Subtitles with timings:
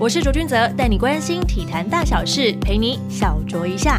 [0.00, 3.98] 我是卓君泽，带你关心体坛大小事，陪你小酌一下。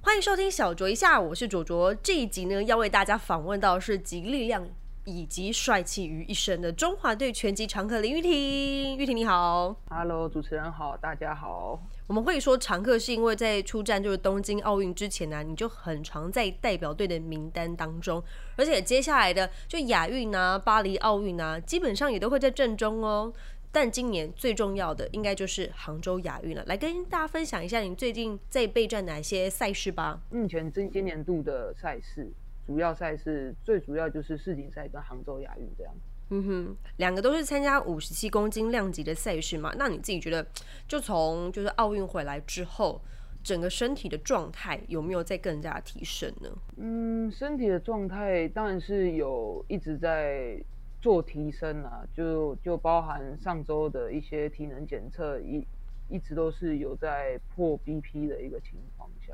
[0.00, 1.94] 欢迎收听小酌一下，我是卓卓。
[1.96, 4.66] 这一集呢，要为大家访问到是集力量
[5.04, 8.96] 以及帅气于一身的中华队拳击常客林玉婷。
[8.96, 11.78] 玉婷你好，Hello，主持人好，大家好。
[12.08, 18.24] 我们会说常客，是因为在出战就是东京奥运之前呢，你就很常在代表队的名单当中，
[18.56, 23.30] 而且接下来的就亚运啊、巴黎奥运啊，基本上也都会在阵中哦。
[23.70, 30.18] 但今年最重要的应该就是杭州亚运了，来跟大家分享一下你最近在备战哪些赛事吧。
[30.30, 32.32] 目前今今年度的赛事，
[32.66, 35.92] 主要赛事最主要就是世锦赛跟杭州亚运这样。
[36.30, 39.72] 嗯哼，两个都是参加五十七公斤量级的赛事嘛？
[39.78, 40.46] 那你自己觉得，
[40.86, 43.00] 就从就是奥运回来之后，
[43.42, 46.50] 整个身体的状态有没有在更加提升呢？
[46.76, 50.62] 嗯，身体的状态当然是有一直在
[51.00, 55.66] 做提升啊，就就包含上周的一些体能检测，一
[56.10, 59.32] 一直都是有在破 BP 的一个情况下。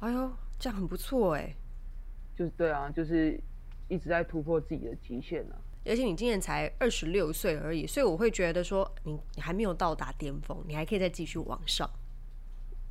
[0.00, 1.54] 哎呦，这样很不错哎。
[2.36, 3.40] 就是对啊，就是
[3.88, 5.56] 一直在突破自己的极限啊。
[5.88, 11.88] 而且你今年才二十六岁而已，所以我会觉得说你你还没有到达巅峰，你还可以再继续往上。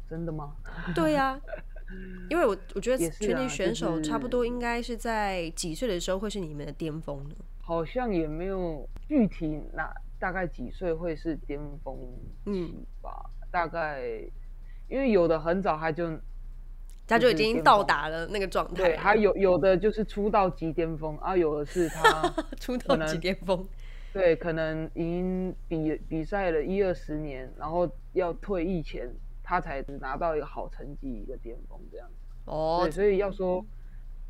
[0.10, 0.56] 真的吗？
[0.94, 1.40] 对呀，
[2.30, 7.36] 因为我我觉得全体选手差不多应该是在几岁的时候会是你们的巅峰呢？
[7.62, 11.98] 好像也没有具体那大概几岁会是巅峰
[12.46, 13.30] 期吧？
[13.52, 14.22] 大概
[14.88, 16.20] 因为有的很早他就。
[17.08, 18.74] 他就已经到达了那个状态。
[18.74, 23.68] 对，他有有的就是出道即巅峰，啊，有的是他 出道即巅峰。
[24.12, 32.08] 对，可能已经比比赛了一二十年，然后要退役前，他才拿到一个好成绩，一个巅峰这样。
[32.46, 32.80] 哦。
[32.84, 33.66] 对，所以要说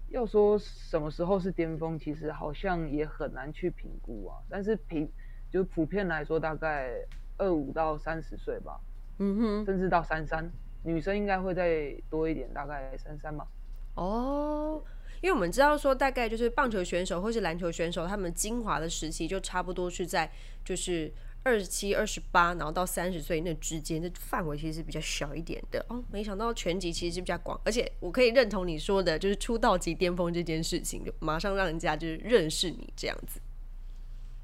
[0.09, 4.41] 要说什么时候是巅峰，其实好像也很难去评估啊。
[4.49, 5.07] 但是平
[5.51, 6.91] 就普遍来说，大概
[7.37, 8.79] 二五到三十岁吧。
[9.19, 9.65] 嗯哼。
[9.65, 10.51] 甚至到三三。
[10.86, 13.47] 女生应该会再多一点，大概三三吧。
[13.96, 14.84] 哦，
[15.22, 20.31] 因为我们知道说，大概就是棒球选手或是篮球选手，他们精华的时期就差不多是在
[20.63, 21.12] 就是
[21.44, 25.84] 二十七、二十八，然后到三十岁那之间，的范围其实是比较小一点的。
[25.90, 33.40] 哦，没想到全集其实是比较广，而且我可以认同你说的，就是出道即巅峰这件事情，就马上让人家就是认识你这样子。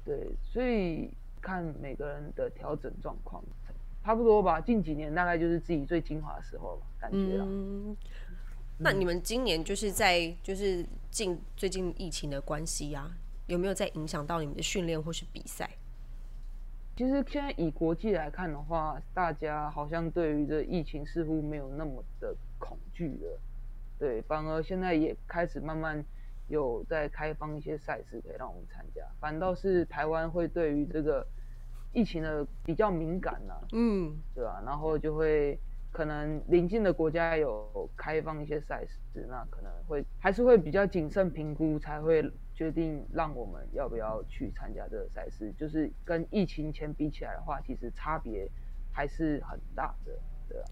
[0.04, 1.08] 对，所以
[1.40, 3.44] 看每个人的调整状况。
[4.04, 7.46] 差不多吧，近几年大概就是自己最精华的时候了，感觉了。
[8.78, 13.08] 那你们今年就是在就是近最近疫情的关系呀，
[13.46, 15.70] 有没有在影响到你们的训练或是比赛？
[16.96, 23.40] 其实现在以国际来看的话，大家好像对于这疫情似乎没有那么的恐惧了，
[24.00, 26.04] 对，反而现在也开始慢慢
[26.48, 31.24] 有在开放一些赛事可以让我们参加，反倒是台湾会对于这个。
[31.92, 34.62] 疫情的比较敏感呐，嗯，对吧？
[34.64, 35.58] 然后就会
[35.90, 42.22] 可能邻近的国家有开放一些赛事，那可能会还是会比较谨慎评估，才会
[42.54, 45.52] 决定让我们要不要去参加这个赛事。
[45.58, 48.48] 就是跟疫情前比起来的话，其实差别
[48.90, 50.12] 还是很大的，
[50.48, 50.64] 对啊。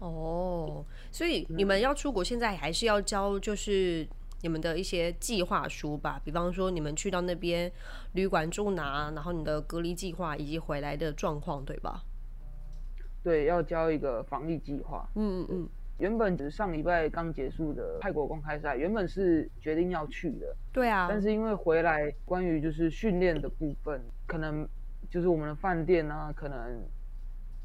[0.00, 4.06] 哦，所以你们要出国，现在还是要交就是。
[4.44, 7.72] 你们的一些计划书吧，比方说你们去到那边
[8.12, 12.02] 旅馆住哪，然后你的隔离计划以及回来的状况，对吧？
[13.22, 15.08] 对，要交一个防疫计划。
[15.14, 15.68] 嗯嗯嗯。
[15.96, 20.54] 原本只是上礼拜刚结束的泰国公开赛，原本是决定要去的。
[20.70, 21.06] 对啊。
[21.08, 24.68] 但是因为回来关于就是训练的部分，可能
[25.08, 26.84] 就是我们的饭店啊，可能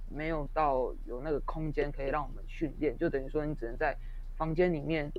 [0.09, 3.93] 没有到有那个空间可以让我们训练，就等于说你只能在
[4.37, 5.11] 房间里面。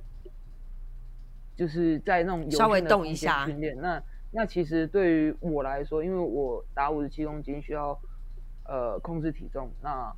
[1.61, 8.01] 就是在那种稍微动一下训练，那那其实对于我来说，因为我打五十七公斤需要
[8.65, 10.11] 呃控制体重，那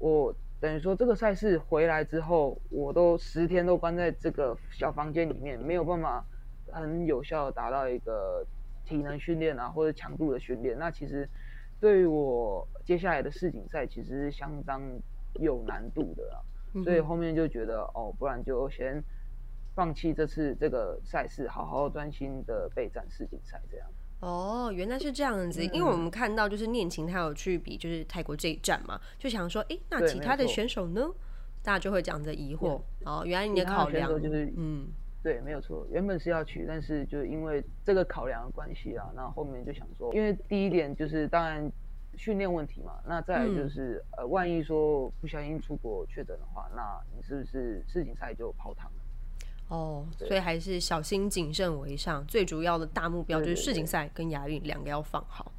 [0.00, 6.24] 我等于说这个赛事回来之后，我都十天都关在这个小房间里面，没有办法
[6.72, 8.44] 很有效的达到一个
[8.84, 11.30] 体能训练啊或者强度的训练，那其实
[11.78, 14.82] 对于我接下来的世锦赛其实是相当
[15.34, 16.42] 有难度的啊，
[16.82, 19.00] 所以后面就觉得哦，不然就先。
[19.78, 23.86] 放弃这次这个赛事，好好专心的备战世锦赛，这样。
[24.18, 31.08] 哦，原来是这样子，因为我们看到就是念琴他有去比就是泰国这一站嘛，就想说，哎，那其他的选手呢？
[31.62, 32.80] 大家就会讲着疑惑。
[33.04, 34.88] 哦，原来你的考量就是，嗯，
[35.22, 41.70] 对，没有错，原本是要去，但是就因为这个考量的关系啊，那后面就想说，因为第一点就是当然
[42.16, 49.02] 训练问题嘛，那再来就是呃，万一说不小心出国确诊的话，那你是不是世锦赛就泡汤了？
[49.68, 55.52] 哦，所以还是小心谨慎为上，最主要的大目标就是世锦赛跟亚运两个要放好。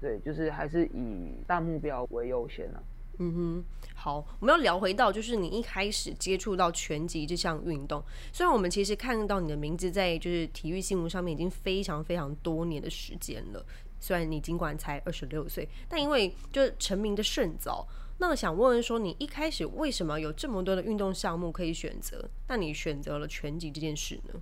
[0.00, 2.82] 对，就是还是以大目标为优先啊。
[3.18, 3.64] 嗯哼，
[3.94, 8.02] 好，我们要聊回到就是你一开始接触到拳击这项运动，
[8.32, 13.62] 虽然我们其实看到你的名字在就是体育新闻上面已经非常非常多年的时间了，
[14.00, 17.86] 虽然你尽管才二十六岁，但因为就是成名的甚早，
[18.20, 22.30] 那想问问说你一开始为什么有这么多的运动项目可以选择？
[22.46, 24.40] 那你选择了拳击这件事呢？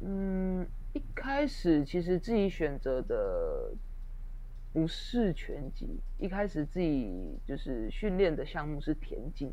[0.00, 3.72] 嗯，一开始其实自己选择的。
[4.72, 9.52] 不是拳击，一开始自己就是训练的项目是田径。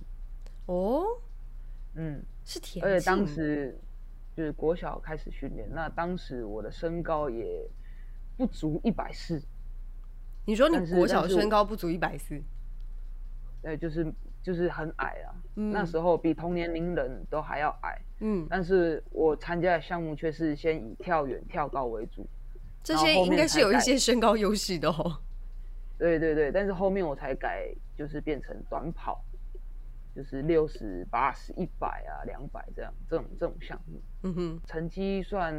[0.68, 1.08] 哦，
[1.96, 2.84] 嗯，是田径。
[2.84, 3.76] 而且当时
[4.36, 7.68] 就是国小开始训练，那当时我的身高也
[8.38, 9.42] 不足一百四。
[10.46, 12.40] 你说你国小身高不足一百四？
[13.68, 15.36] 对，就是就是很矮啊。
[15.56, 18.00] 那时候比同年龄人都还要矮。
[18.22, 22.26] 嗯，但是我参加的项目却是先以跳远、跳高为主。
[22.82, 25.20] 这些应该是有一些身高优势的哦。
[25.98, 29.22] 对对对，但是后面我才改，就是变成短跑，
[30.16, 34.02] 就是六十八十、一百啊、两百这样，这种这种项目。
[34.24, 35.54] 嗯哼，成绩算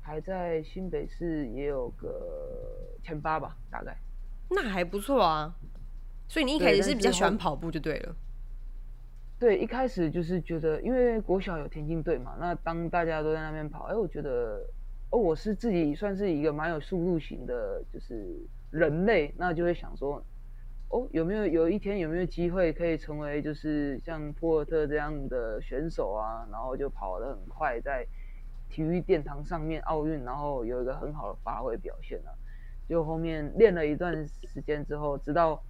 [0.00, 3.94] 还在新北市也有个前八吧，大概。
[4.48, 5.54] 那还不错啊。
[6.30, 8.14] 所以你一开始是比较喜欢跑步就对了。
[9.36, 14.64] 对，一开始就是觉得，因为国小有田径队嘛，那当大家都在那边跑，哎，我觉得。
[15.12, 18.24] 哦，我是自己算是一个蛮有速度型的，就是
[18.70, 20.24] 人类，那就会想说，
[20.90, 26.46] 哦，有没有有一天有没有机会可以成为就是像波尔特这样的选手啊？
[26.52, 28.06] 然后就跑得很快，在
[28.68, 32.30] 体育殿堂上面奥运，然后有一个很好的发挥表现啊。
[32.88, 35.60] 就后面练了一段时间之后，直到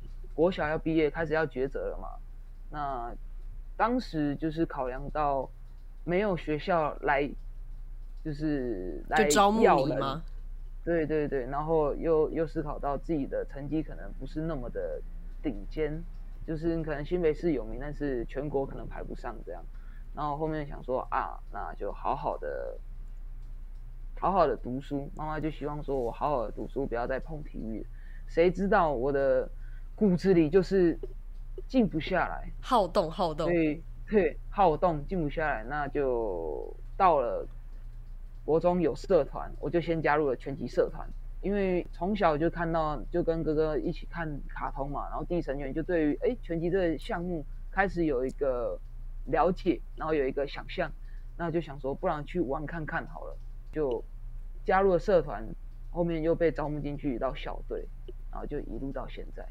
[0.41, 2.09] 国小要毕业，开始要抉择了嘛。
[2.71, 3.15] 那
[3.77, 5.51] 当时就是考量到
[6.05, 7.31] 没有学校来。
[8.23, 10.23] 就是来招募你吗？
[10.85, 15.01] 对对对，然后又又思考到自己的成绩可能不是那么的
[15.43, 16.05] 顶尖，
[16.47, 19.65] 就是可能新北市有名，但是全国可能排不上这样。
[20.15, 22.77] 然后后面想说啊，那就好好的
[24.19, 25.11] 好好的读书。
[25.17, 27.87] 妈妈就希望说我好好的读书，不要再碰体育。
[28.29, 29.49] 谁知道我的
[30.01, 30.99] 骨子里就是
[31.69, 33.47] 静不下来，好动好动。
[33.49, 37.47] 对对，好动静不下来，那就到了。
[38.43, 41.07] 国中有社团，我就先加入了拳击社团。
[41.43, 48.81] 因为从小就看到，就跟哥哥一起看卡通嘛，然后第一神拳就对于哎拳击这个项目开始有一个
[49.27, 50.91] 了解，然后有一个想象，
[51.37, 53.37] 那就想说不然去玩看看好了，
[53.71, 54.03] 就
[54.65, 55.47] 加入了社团，
[55.91, 57.87] 后面又被招募进去到小队，
[58.33, 59.47] 然后就一路到现在。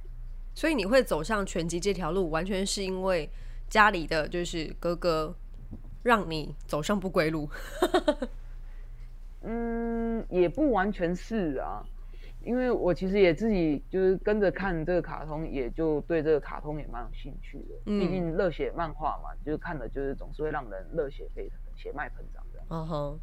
[0.54, 3.30] 所以你会走上拳击这条路，完全是因为
[3.70, 5.34] 家里的就是哥哥
[6.04, 7.50] 让你走上不归路。
[9.42, 11.82] 嗯，也不完全是啊，
[12.44, 17.76] 因为我其实也自己就是跟着看这个卡通，也就对这个卡通也蛮有兴趣的。
[17.86, 22.60] 嗯，毕竟热血漫画嘛，就是看的就是总是会让人热血沸腾、血脉喷张的。
[22.70, 23.20] 嗯哼，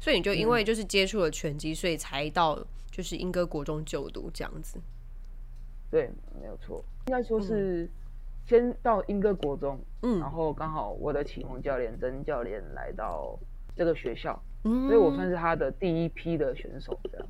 [0.00, 2.58] 所以你就因为就是接触了拳击，所以才到
[2.90, 4.76] 就是英歌国中就读这样子。
[5.90, 6.10] 对，
[6.40, 7.88] 没有错，应该说是
[8.46, 13.38] 先到英歌国中，嗯，然后刚好我的启蒙教练曾教练来到
[13.74, 14.40] 这个学校。
[14.62, 17.26] 所以我算是他的第一批的选手，这样。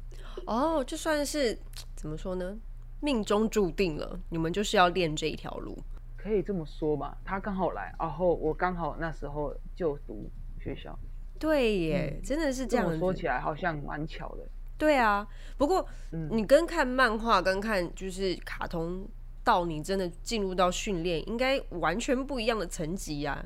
[0.46, 1.56] 哦，就算是
[1.94, 2.58] 怎么说呢？
[3.00, 5.78] 命中注定了，你们就是要练这一条路，
[6.16, 7.16] 可以这么说吧。
[7.25, 10.28] 他刚好来，然后我刚好那时候就读
[10.61, 10.99] 学校。
[11.38, 12.99] 对耶，真的是这样。
[12.99, 14.44] 说起来好像蛮巧的。
[14.80, 15.25] 对啊，
[15.56, 15.87] 不过
[16.30, 19.06] 你跟看漫画跟看就是卡通，
[19.44, 23.44] 到你真的进入到训练，应该完全不一样的层级呀。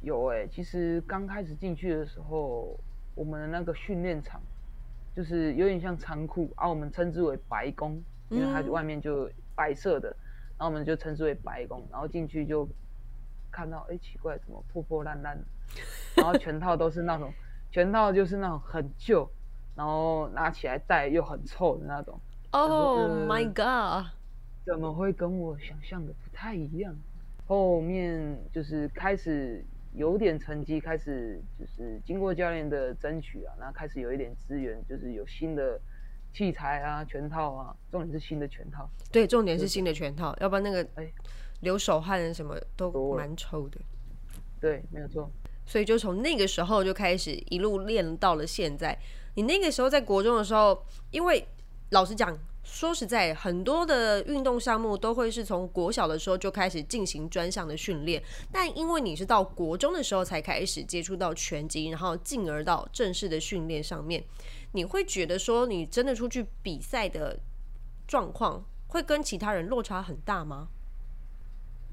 [0.00, 2.76] 有哎，其实刚开始进去的时候。
[3.14, 4.40] 我们的那个训练场，
[5.14, 10.08] 就是有点像仓库啊，我们称之为白宫，因为它外面就白色的，
[10.56, 11.86] 然后我们就称之为白宫。
[11.92, 12.66] 然后进去就
[13.50, 15.38] 看到，哎，奇怪，怎么破破烂烂？
[16.16, 17.30] 然后全套都是那种，
[17.70, 19.30] 全套就是那种很旧，
[19.74, 22.18] 然后拿起来戴又很臭的那种。
[22.50, 24.10] Oh my god！
[24.64, 26.94] 怎么会跟我想象的不太一样？
[27.46, 29.64] 后面就是开始。
[29.94, 35.78] 有点成绩，开始就是经过教练的争取啊，然后开始有一点资源，就是有新的
[36.32, 38.88] 器材啊、全套啊，重点是新的全套。
[39.10, 41.12] 对，重点是新的全套，要不然那个哎
[41.60, 43.78] 流手汗什么都蛮臭的。
[44.58, 45.30] 对，没有错。
[45.66, 48.98] 所以就从那个时候就开始一路练到了现在。
[49.34, 51.46] 你那个时候在国中的时候，因为
[51.90, 64.22] 老实讲，说实在，很多的运动项目都会是从国小的时候就开始进行专项的训练，但因为你是到国中的时候才开始接触到拳击，然后进而到正式的训练上面，
[64.72, 67.38] 你会觉得说你真的出去比赛的
[68.06, 70.68] 状况会跟其他人落差很大吗？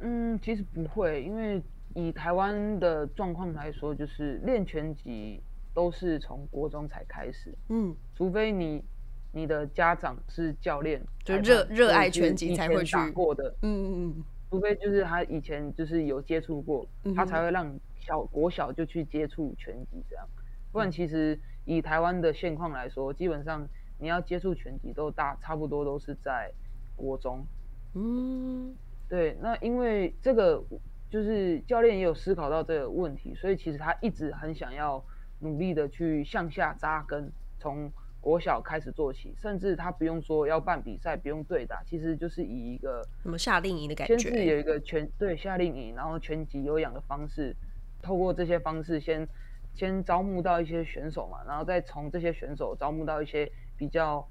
[0.01, 1.61] 嗯，其实不会，因为
[1.93, 5.41] 以台湾的状况来说，就是练拳击
[5.79, 8.83] 都是从国中才开始，嗯，除非你。
[9.31, 13.47] 你的家长是教练，就热热爱拳击才会去过的。
[13.61, 16.83] 嗯嗯嗯，除非就是他以前就是有接触过，
[17.15, 20.27] 他才会让小国小就去接触拳击这样。
[20.71, 23.69] 不然其实以台湾的现况来说，基本上
[23.99, 26.51] 你要接触拳击都大差不多都是在
[26.95, 27.45] 国中。
[27.93, 28.73] 嗯，
[29.07, 29.37] 对。
[29.39, 30.59] 那因为这个
[31.07, 35.05] 就是教练也有思考到这个问题，所以其实他一直很想要
[35.39, 37.91] 努力的去向下扎根，从。
[38.21, 47.55] 国小开始做起，甚至他不用说要办比赛，不用对打，其实就是以一个什么夏令营的感觉，先是有一个全对夏令营，然后全级有氧的方式，
[48.01, 49.25] 透过这些方式先
[49.73, 54.27] 先招募到一些选手嘛，然后再从这些选手招募到一些比较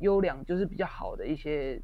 [0.00, 1.80] 优良，就是比较好的一些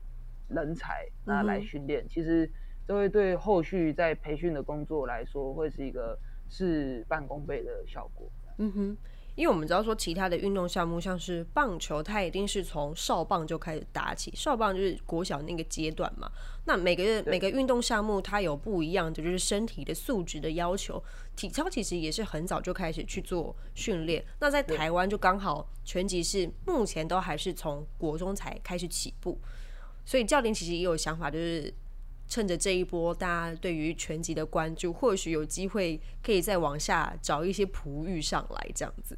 [0.49, 2.51] 人才，那来训练，其实
[2.87, 6.19] 这会对后续在培训的工作来说，会是一个
[6.51, 8.31] 事半功倍的效果。
[8.59, 8.97] 嗯哼。
[9.35, 16.27] 因为我们知道说，其他的运动项目像是棒球，它一定是从少棒就开始打起，少棒就是国小那个阶段嘛。
[16.65, 21.05] 那每个每个运动项目它有不一样的，就是身体的素质的要求。
[21.37, 24.25] 体操其实也是很早就开始去做训练。
[24.41, 29.39] 那在台湾就刚好拳击是目前都还是从国中才开始起步，
[30.07, 31.71] 所以教练其实也有想法，就是
[32.29, 39.17] 趁着这一波大家对于拳击的关注，或许有机会可以再往下找一些璞玉上来这样子。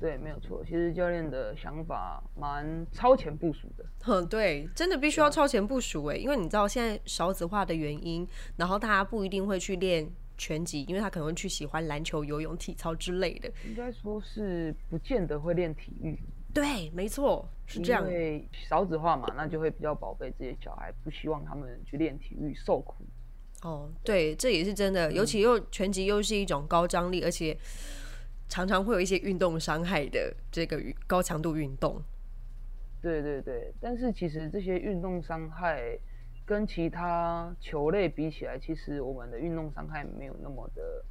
[0.00, 0.62] 对，没有错。
[0.64, 3.84] 其实教练的想法蛮超前部署的。
[4.02, 8.26] 哼，对，真的必须要超前部署哎，因为你知道现在少子化的原因，
[8.56, 13.50] 然后大家不一定会去练拳击，因为他可能会去喜欢篮球、游泳、体操之类的。
[13.66, 16.18] 应该说是不见得会练体育。
[16.54, 18.06] 对，没错，是这样。
[18.06, 23.04] 因为少子化嘛，那就会比较宝贝这些小孩，不希望他们去练体育受苦。
[23.62, 27.54] 哦，对，这也是真的，尤其又拳击又是一种高张力，而且。
[28.46, 32.00] 常常会有一些运动伤害的这个高强度运动，
[33.00, 35.98] 对对对，但是其实这些运动伤害
[36.44, 41.04] 跟其他球类比起来，其实我们的运动伤害没有那么的，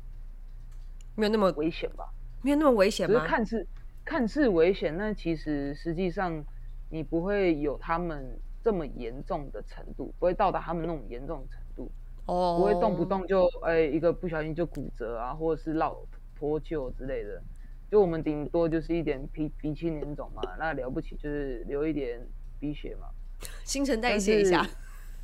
[1.15, 2.07] 没有那么危险吧？
[2.43, 3.25] 没有那么危险吗？
[3.25, 3.65] 看似
[4.05, 6.43] 看似危险，但其实实际上
[6.89, 8.25] 你不会有他们
[8.63, 11.91] 这么严重的程度，不会到达他们那种严重的程度
[12.25, 16.07] 哦，不会动不动就哎一个不小心就骨折啊，或者是落。
[16.36, 17.41] 脱臼之类的，
[17.89, 22.19] 就我们顶多就是一点鼻鼻青脸肿嘛，那了不起就是流一点
[22.60, 23.07] 鼻血嘛，
[23.63, 24.67] 新陈代谢一下。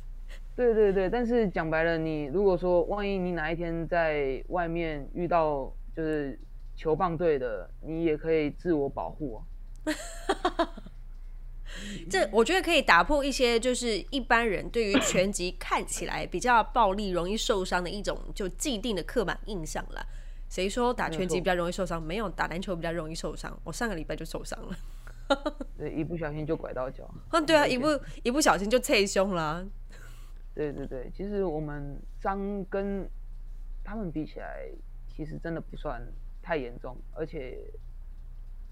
[0.56, 6.38] 对对对，但是讲白了，你如果说万一你哪一天在外面遇到就是
[6.80, 9.42] 球棒队的，你也可以自我保护。
[12.08, 20.06] 这我觉得可以打破一些就是一般人对于拳击看起来比较暴力、容易受伤的一种就既定的刻板印象了。
[20.48, 22.02] 谁说打拳击比较容易受伤？
[22.02, 23.54] 没有，打篮球比较容易受伤。
[23.62, 24.74] 我上个礼拜就受伤了，
[25.76, 27.06] 对，一不小心就拐到脚。
[27.32, 27.88] 嗯，对啊，一不
[28.22, 29.66] 一不小心就脆胸了。
[30.54, 33.06] 对对对，其实我们伤跟
[33.84, 34.66] 他们比起来，
[35.14, 36.02] 其实真的不算
[36.42, 37.58] 太严重，而且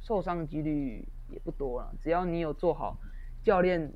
[0.01, 1.95] 受伤几率也不多了。
[2.03, 2.97] 只要你有做好
[3.43, 3.93] 教练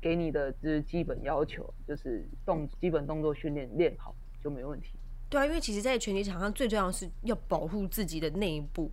[0.00, 4.90] 给你的就是基本要求，就是动基本动作训练练好就没问题。
[5.28, 8.88] 对啊，因为其实，在拳击场上最重要的是要保护自己的内部。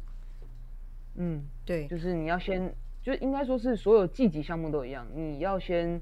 [1.16, 2.74] 嗯，对，就是你要先，
[3.04, 6.02] 就应该说是所有竞技项目都一样，你要先，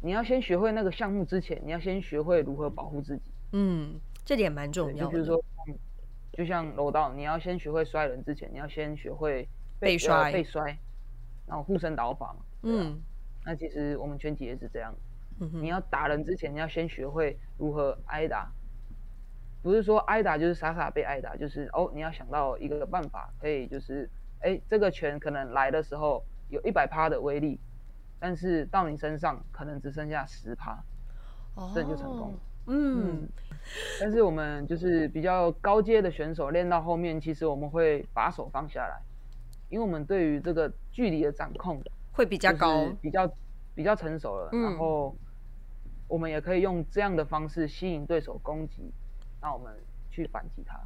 [0.00, 3.32] 你要先学会那个项目之前，你要先学会如何保护自己。
[3.52, 5.04] 嗯，这点蛮重要。
[5.04, 5.44] 就比如说，
[6.36, 9.48] 就像楼道，你要先学会摔人之前，你要先学会
[9.78, 10.76] 被摔，被摔，
[11.46, 12.44] 然后护身倒法嘛。
[12.62, 13.00] 嗯，
[13.44, 14.94] 那其实我们拳击也是这样。
[15.40, 18.52] 嗯你要打人之前，你要先学会如何挨打。
[19.62, 24.08] 不是说挨打就是傻傻被挨打，就是哦，你要想到一个办法，可以就是，
[24.40, 27.58] 哎，这个拳可能来的时候有一百趴的威力，
[28.20, 30.78] 但是到你身上可能只剩下十趴，
[31.74, 32.38] 这就成功了。
[32.66, 33.28] 嗯，
[34.00, 39.00] 但是我们就是比较高阶的选手，练到后面，其实我们会把手放下来，
[39.68, 43.30] 因为我们对于这个距离的掌控会比较高，比较
[43.74, 45.16] 比较成熟了，然后
[46.06, 48.92] 我们也可以用这样的方式吸引对手攻击。
[49.40, 49.74] 那我们
[50.10, 50.80] 去反击他。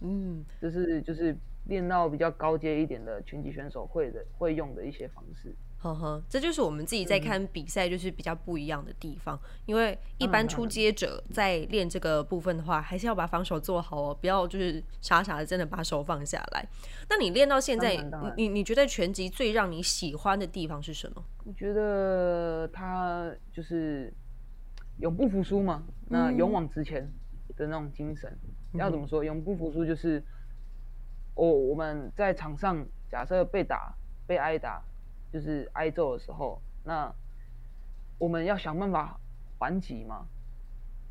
[0.00, 5.54] 嗯，这是就是练到比较高阶一点的拳击选手会的会用的一些方式。
[5.80, 9.38] 呵呵，这就是我们自己在看比赛，就是比较不一样的地方。
[9.64, 16.68] 因为一般出街者在练这个部分的话，还是要把防守做好哦，不要就是傻傻的真的把手放下来。
[17.08, 17.96] 那你练到现在，
[18.36, 21.24] 你你觉得拳击最让你喜欢的地方是什么？
[21.44, 24.12] 我觉得他就是
[24.98, 27.08] 永不服输嘛，那勇往直前
[27.56, 28.36] 的那种精神。
[28.72, 29.22] 要怎么说？
[29.22, 30.20] 永不服输就是，
[31.34, 33.94] 哦，我们在场上假设被打、
[34.26, 34.82] 被挨打。
[35.32, 37.12] 就是挨揍的时候，那
[38.18, 39.20] 我们要想办法
[39.58, 40.26] 还击嘛。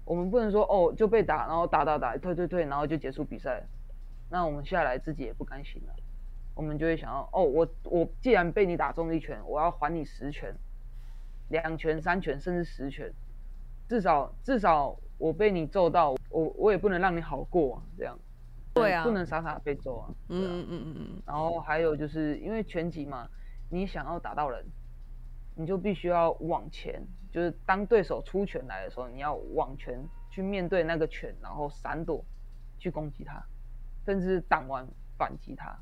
[0.05, 3.63] 我们不能说哦就被打，然后打打打，退退退，然后就结束比赛。
[4.29, 5.93] 那我们下来自己也不甘心了，
[6.55, 10.55] 我们就会想要哦，我我既然被你打中一拳，我要还你十拳、
[11.49, 13.13] 两拳、三拳，甚至十拳。
[13.87, 18.17] 至少至少我被你揍到，我我也不能让你好过啊这样。
[18.73, 20.09] 对啊，不能傻傻被揍啊。
[20.29, 21.21] 嗯嗯嗯嗯嗯。
[21.25, 23.29] 然后还有就是因为拳击嘛。
[23.69, 24.65] 你想要打到人，
[25.55, 32.23] 你就必须要往前，就是当对手出拳来的时候，你要往前去面对那个拳，然后闪躲，
[32.79, 33.43] 去攻击他，
[34.05, 35.77] 甚至挡完反击他。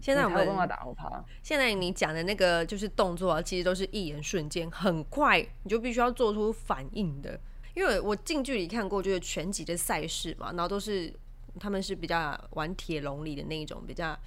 [0.00, 1.24] 现在我们办法打到他。
[1.42, 7.38] 现在你讲的那个就是动作啊，其实都是一眼瞬间，很快，你就必须要做出反应的。
[7.74, 11.14] 因为我近距离看过就是拳击的赛事嘛，然后都是
[11.60, 14.18] 他们是比较玩铁笼里的那一种，比较。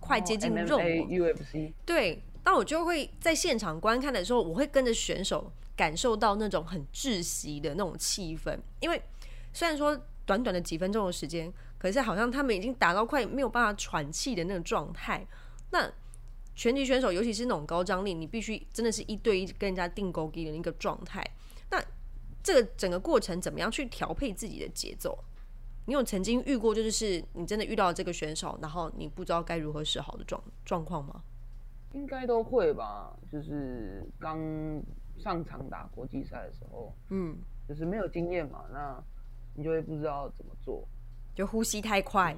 [0.00, 0.78] 快接近肉，
[1.84, 8.58] 对，那我就会在现场观看的时候，我会跟着选手感受到那种很窒息的那种气氛。
[8.80, 9.00] 因为
[9.52, 15.26] 虽然说短短的几分钟的时间，可是好像他们已经打到快没有办法喘气的那种状态。
[15.70, 15.90] 那
[16.54, 21.24] 拳击选手，尤其是那种高张力，你必须真的是一对一跟人家定勾机的那个状态。
[21.70, 21.82] 那
[22.42, 25.18] 这个整个过程怎么样去调配自己的节奏？
[25.84, 31.22] 你有曾经遇过，就是你真的遇到这个选手，然后你不知道该如何是好的状状况吗？
[31.92, 34.38] 应该都会吧，就是刚
[35.18, 37.36] 上场打国际赛的时候，嗯，
[37.68, 39.02] 就是没有经验嘛，那
[39.54, 40.86] 你就会不知道怎么做，
[41.34, 42.34] 就呼吸太快，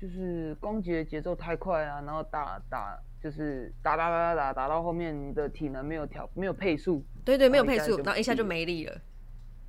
[0.00, 9.00] 就是攻击的节奏太快啊，然后打打就是打打打打打打到后面，你的体能没有调，没有配速，对对，没有配速，然后一下就没力了。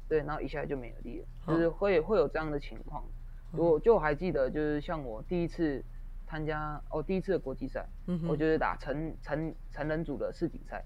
[0.08, 3.04] 对，然后一下就没有力了，就是会会有这样的情况。
[3.52, 5.84] 我就还记得，就是像我第一次
[6.26, 7.88] 参加哦，第一次的国际赛，
[8.28, 10.84] 我就是打成成成人组的世锦赛，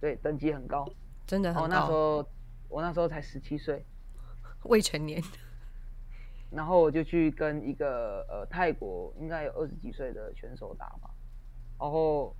[0.00, 0.88] 对，等级很高，
[1.26, 1.68] 真的很高。
[1.68, 2.28] 那时候
[2.68, 3.84] 我那时候才十七岁，
[4.64, 5.22] 未成年。
[6.50, 11.10] 然后我就去跟一个呃泰国应该有二十几岁的选手打嘛，
[11.78, 12.34] 然后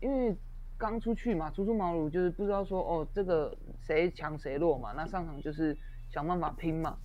[0.00, 0.36] 因为。
[0.78, 4.92] 刚出去嘛，初出茅庐，就是不知道说哦，这个谁强谁弱嘛。
[4.96, 5.76] 那上场就是
[6.08, 6.96] 想办法拼嘛。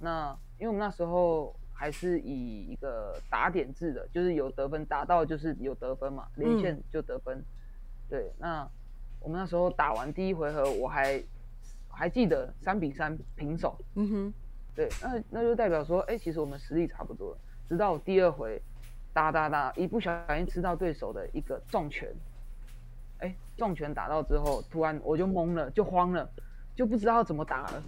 [0.00, 7.44] 那因为我们那时候还是以一个打点制的，就是有得分打到就是有得分嘛，连线就得分。
[8.08, 8.66] 对，那
[9.20, 11.22] 我们那时候打完第一回合，我还
[11.88, 13.76] 还记得三比三平手。
[13.94, 14.34] 嗯哼，
[14.74, 17.36] 对，那那就代表说，哎，其实我们实力差不多。
[17.68, 18.60] 直到第二回
[19.12, 22.08] 打打打，一不小心吃到对手的一个重拳。
[23.22, 26.28] 哎，重拳打到之后，突然我就懵了，就慌了，
[26.74, 27.82] 就不知道怎么打了。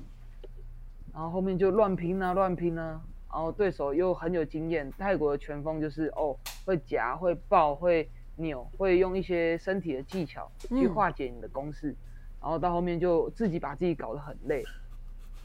[1.12, 3.00] 然后后面就乱拼啊，乱拼啊。
[3.30, 11.96] 然后对手又很有经验，泰国的拳风就是哦，会夹、会抱、会扭，会用一些身体的技巧去化解你的攻势。
[12.40, 14.62] 然后到后面就自己把自己搞得很累。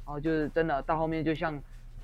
[0.05, 1.59] 然后就是真的到后面就像，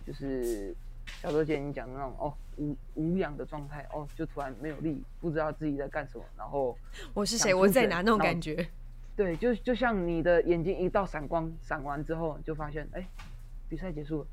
[0.07, 0.75] 就是
[1.21, 2.33] 小周姐你讲的那种哦。
[2.57, 6.23] 无无氧的状态哦，就突然没有力，不知道自己在干什么。
[6.37, 6.77] 然后
[7.13, 7.53] 我是谁？
[7.53, 8.01] 我在哪？
[8.01, 8.67] 那种感觉。
[9.15, 13.07] 对，就就像你的眼睛一道闪光，闪完之后就发现，哎，
[13.69, 14.27] 比赛结束了，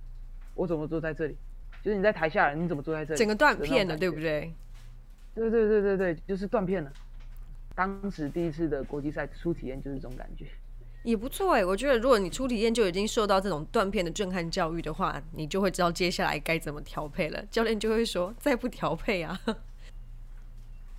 [0.54, 1.36] 我怎么坐在这里？
[1.82, 3.18] 就是你在台下，你怎么坐在这里？
[3.18, 4.52] 整个断片了，对不对？
[5.34, 6.92] 对对对对对，就是断片了。
[7.74, 10.46] 当时第一次的国际赛初体验就是这种感觉。
[11.04, 17.44] 也不错哎，我觉得如果你初体验就已经受到这种断片的震撼教育的话，你就会知道接下来该怎么调配了。
[17.46, 19.38] 教练就会说：“再不调配啊。”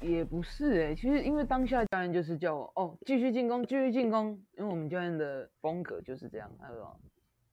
[0.01, 6.99] 也不是哎，其实因为当下教练就是叫我哦，继续进攻，继续进攻，因为我们教练的风格就是这样，他说：“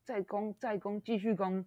[0.05, 1.65] 再攻，再攻，继续攻。”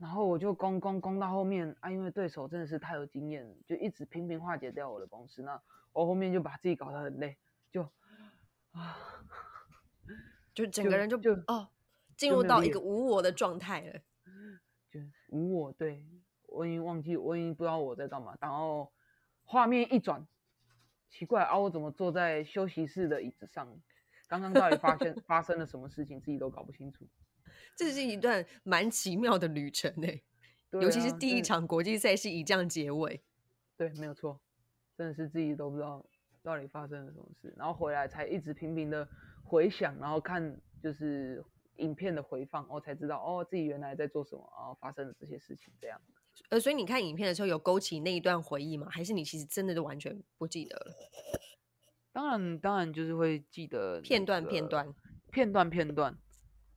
[0.00, 5.62] 然后我就攻攻攻到后面啊，因为对手真的是太有经验，就一直频频化解掉我的攻势，那
[5.92, 7.36] 我后面就把自己搞得很累，
[7.70, 7.82] 就
[8.72, 8.98] 啊。
[10.54, 11.68] 就整个人就就哦，
[12.16, 14.00] 进入到一个无我的状态了，
[14.90, 15.72] 就无我。
[15.72, 16.04] 对
[16.48, 18.36] 我已经忘记，我已经不知道我在干嘛。
[18.40, 18.92] 然后
[19.44, 20.24] 画面一转，
[21.10, 23.68] 奇怪啊，我怎么坐在休息室的椅子上？
[24.26, 27.06] 刚刚到底发生 发生了什么事情，自己都搞不清楚。
[27.76, 30.08] 这是一段蛮奇妙的旅程呢，
[30.80, 33.20] 尤其是第一场国际赛是以这样结尾。
[33.76, 34.40] 对，没有错，
[34.96, 36.04] 真的是自己都不知道
[36.42, 39.06] 到底发生了什么事，然后回来才一直频频的
[39.44, 41.44] 回想，然后看就是
[41.76, 46.00] 影片的回放，我才知道哦，自己原来在做什么，然后发生了这些事情这样。
[46.48, 48.88] 呃，所以你看影片的时候有勾起那一段回忆吗？
[48.90, 50.94] 还是你其实真的都完全不记得了？
[52.12, 54.94] 当然，当然就是会记得片段、片段、
[55.30, 56.16] 片段、片段。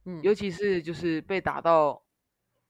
[0.05, 2.03] 嗯，尤其是就是被打到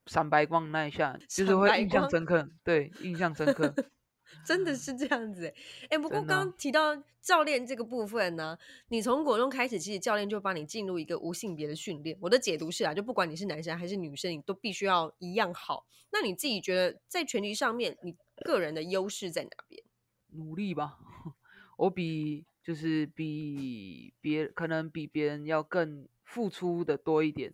[0.05, 2.49] 闪白光那一下， 就是会印象深刻。
[2.63, 3.73] 对，印象深刻。
[4.45, 5.53] 真的是这样子，
[5.89, 8.57] 哎，不过刚刚提到教练这个部分呢，
[8.89, 12.17] 你从国中开始，其实教练就帮你进入一个无性别的训练。
[12.21, 15.85] 我的解读是啊，就不管你是男生还是女生，你都必须要一样好。
[16.11, 19.83] 那你自己觉得在拳击上面，你个人的优势在哪边？
[20.31, 20.97] 努力吧，
[21.77, 27.53] 我比就是比别可能比别人要更付出的多一点。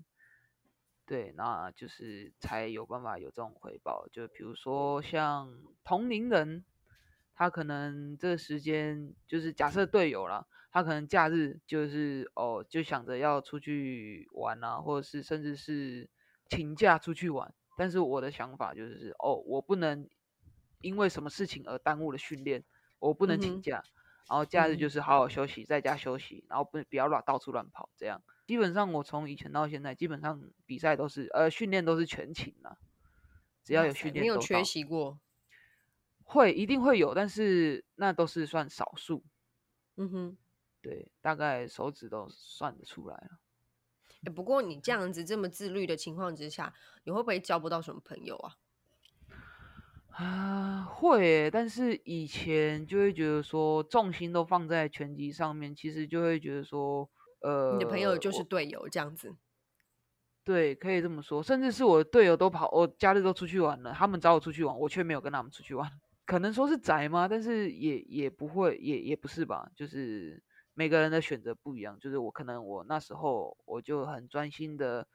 [1.13, 4.07] 对，那就是才有办法有这种回报。
[4.11, 5.47] 就比如说像
[5.83, 6.65] 同龄人，
[7.35, 16.09] 他可能这时间就是假设队友啦，他可能假日就是哦，就想着要出去玩啊，或者是甚至是
[16.49, 17.53] 请假出去玩。
[17.77, 20.09] 但是我的想法就是哦，我不能
[20.81, 22.63] 因为什么事情而耽误了训练，
[22.97, 23.83] 我不能请假，
[24.27, 28.23] 然后假日就是好好休息，在家休息，然后不不要乱到处乱跑这样。
[28.45, 32.77] 基本上我从以前到现在，基本上比赛都是呃训练都是全勤的，
[33.63, 35.17] 只要有训练，没有缺席过。
[36.23, 39.23] 会一定会有，但是那都是算少数。
[39.95, 40.37] 嗯哼，
[40.81, 43.39] 对，大概手指都算得出来了。
[44.31, 46.73] 不过你这样子这么自律的情况之下，
[47.05, 48.57] 你会不会交不到什么朋友啊？
[50.09, 57.09] 啊，会，但是以前就会觉得说重心都放在拳击上面，其实就会觉得说。
[57.43, 59.35] 呃，你的朋友就是队友这样子，
[60.45, 61.43] 对，可以这么说。
[61.43, 65.89] 甚至是我的队友都跑，我假日都出去玩了，他们找我出去玩，我却没有跟他们出去玩。
[66.25, 67.27] 可能说是宅吗？
[67.27, 69.69] 但是也也不会，也也不是吧。
[69.75, 70.41] 就是
[70.73, 71.99] 每个人的选择不一样。
[71.99, 75.05] 就是我可能我那时候我就很专心的，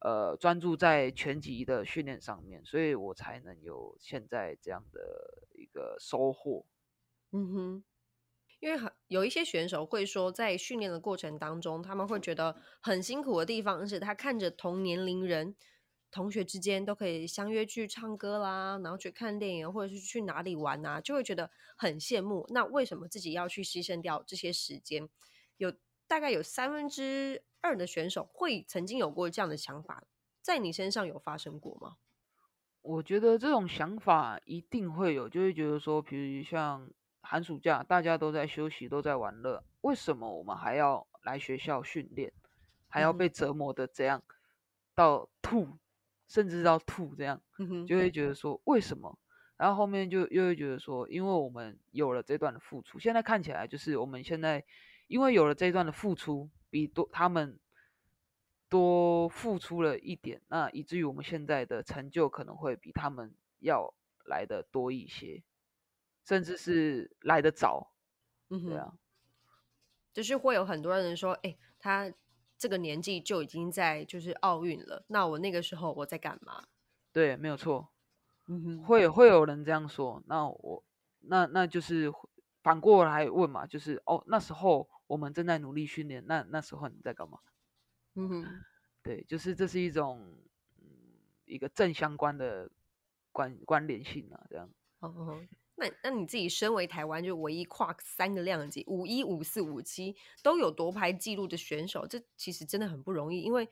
[0.00, 5.00] 呃，专注在拳击的训练上面，所以我才能有现在这样的
[5.58, 6.64] 一个收获。
[7.32, 7.84] 嗯哼。
[8.60, 15.56] 因为很有一些选手会说，在训练的过程当中，他们会觉得很辛苦的地方是，他看着同年龄人、
[16.10, 22.46] 同学之间都可以相约去唱歌啦，然后去看电影，或者是去哪里玩啊，就会觉得很羡慕。
[22.50, 25.08] 那为什么自己要去牺牲掉这些时间？
[25.56, 25.72] 有
[26.06, 30.04] 大概有三分之二的选手会曾经有过这样的想法，
[30.42, 31.96] 在你身上有发生过吗？
[32.82, 36.90] 我觉得这种想法一定会有，就会觉得说，比如像。
[37.22, 42.32] 寒暑假大家都在休息，都在玩乐，为什么我们还要来学校训练，
[42.88, 44.22] 还要被折磨的这样
[44.94, 45.78] 到吐，
[46.26, 47.40] 甚至到吐这样，
[47.86, 49.18] 就会觉得说为什么？
[49.56, 54.64] 然后后面就又会觉得说，因为我们有了这段的付出，现在看起来就是我们现在
[55.06, 57.58] 因为有了这段的付出，比多他们
[58.70, 63.92] 多付出了一点，那以至于我们现在的成就可能会比他们要
[64.24, 65.42] 来的多一些。
[66.30, 67.92] 甚至是来得早，
[68.50, 68.92] 嗯对啊，
[70.12, 72.12] 就是会有很多人说，哎，他
[72.56, 76.68] 这个年纪就已经在就是奥运了，那我那个时候我在干嘛？
[77.10, 77.90] 对，没有错，
[78.46, 80.84] 嗯哼，会会有人这样说，那我
[81.18, 82.12] 那那就是
[82.62, 87.40] 反过来问嘛，就是哦，那时候我们正在努力训练，那那时候你在干嘛？
[88.14, 88.62] 嗯哼，
[89.02, 90.38] 对，就是这是一种
[90.78, 90.86] 嗯
[91.44, 92.70] 一个正相关的
[93.32, 95.42] 关关联性啊，这样，哦。
[95.80, 103.66] 那那你自己身为台湾就唯一跨三个量级五一五四五七都有夺牌记录的选手，这其实真的很不容易，因为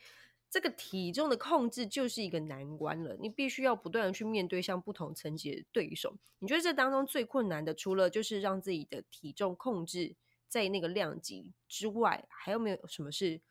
[0.50, 3.14] 这个体重的控制就是一个难关了。
[3.20, 6.16] 你必须要不断的去面对像不同层级的对手。
[6.38, 10.16] 你觉得这当中最困难的，除了就是让自己的体重控制
[10.48, 13.42] 在那个量级之外，还有没有什么是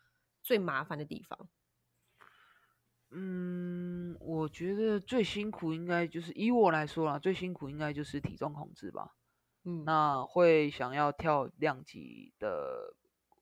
[0.42, 1.48] 最麻烦的地方？
[3.12, 9.16] 嗯，我觉得最辛苦应该就是以我来说啦，最辛苦应该就是体重控制吧。
[9.64, 12.94] 嗯，那会想要跳量级的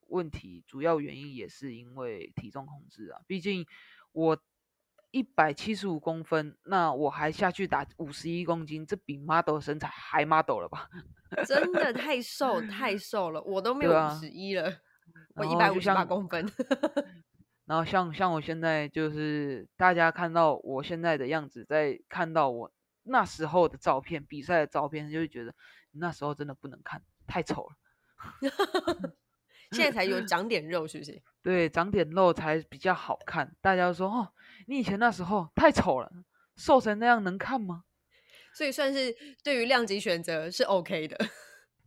[0.08, 3.20] 问题，主要原因也是因为体重控制啊。
[3.26, 3.66] 毕竟
[4.12, 4.38] 我
[5.10, 10.88] 一百七十五公分，那我还下去打五十一公斤，这比 model 身材还 model 了吧？
[11.46, 14.72] 真的太瘦太瘦了，我都没有五十一了，
[15.34, 16.46] 我一百五十八公分。
[17.66, 25.54] 然后像像我现在就是大家看到我现在的样子，在看到我那时候的照片、比赛的照片，就会觉得
[25.92, 27.76] 那时候真的不能看，太丑了。
[29.72, 31.20] 现在才有 长点肉，是不是？
[31.42, 33.54] 对，长点肉才比较好看。
[33.60, 34.32] 大家说哦，
[34.68, 36.10] 你以前那时候太丑了，
[36.56, 37.82] 瘦成那样能看吗？
[38.54, 41.18] 所以算是对于量级选择是 OK 的。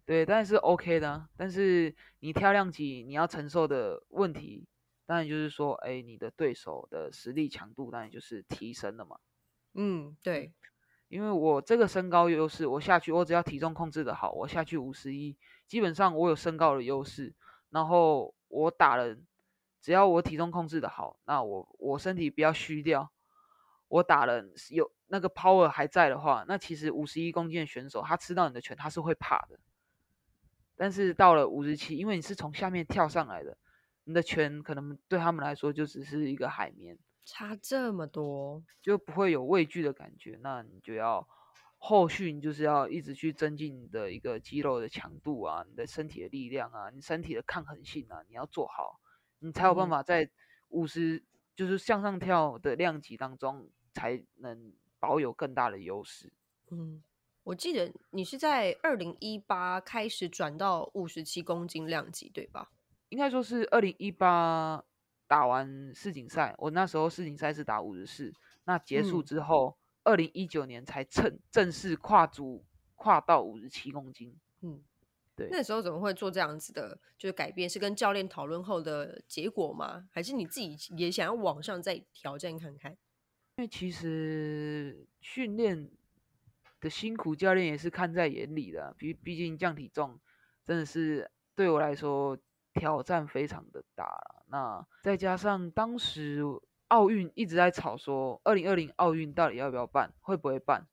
[0.05, 1.27] 对，但是 OK 的。
[1.37, 4.67] 但是你挑量级，你要承受的问题，
[5.09, 9.17] 当然就是说，哎，你的对手的实力强度当然就是提升了嘛。
[9.73, 10.53] 嗯，对。
[11.07, 17.33] 因为我这个身高优势，我下去，我只要体重控制的好，我下去五十一，基本上我有身高的优势。
[17.71, 19.25] 然后我打人，
[19.81, 23.11] 只要我体重控制的好，那我我身体不要虚掉，
[23.87, 29.59] 我打人有那个 power 还在的话，那其实五十一公斤的选手他吃到你的拳，他是会怕的。
[30.75, 33.57] 但是到了五十七，因为你是从下面跳上来的，
[34.09, 36.97] 你的拳可能对他们来说就只是一个海绵。
[37.23, 40.39] 差这么多，就不会有畏惧的感觉。
[40.41, 41.27] 那你就要
[41.77, 48.99] 后续，你就是要一直去增进你的一个肌肉的强度啊，你的身体的力量啊，你身体的抗衡性啊，你要做好，
[49.37, 50.27] 你才有办法在
[50.69, 51.23] 五十
[51.55, 56.33] 就是向上跳的量级当中，才能保有更大的优势。
[56.71, 57.03] 嗯，
[57.43, 62.71] 我记得你是在二零一八开始转到五十七公斤量级，对吧？
[63.09, 64.83] 应该说是二零一八。
[65.27, 74.35] 打完世锦赛，我那时候世锦赛是打五十四，那结束之后，二零一九年才正正式跨足跨到五十七公斤。
[74.61, 74.81] 嗯，
[75.35, 75.47] 对。
[75.51, 77.69] 那时候怎么会做这样子的，就是改变？
[77.69, 80.09] 是跟教练讨论后的结果吗？
[80.11, 82.91] 还是你自己也想要往上再挑战看看？
[83.57, 85.91] 因为其实训练
[86.81, 88.95] 的辛苦，教练也是看在眼里的。
[88.97, 90.19] 毕毕竟降体重
[90.65, 92.35] 真的是对我来说。
[92.73, 96.41] 挑战非常的大了，那再加上当时
[96.87, 100.87] 奥运一直在吵说，二零二零奥运到底要不要办，会不会办，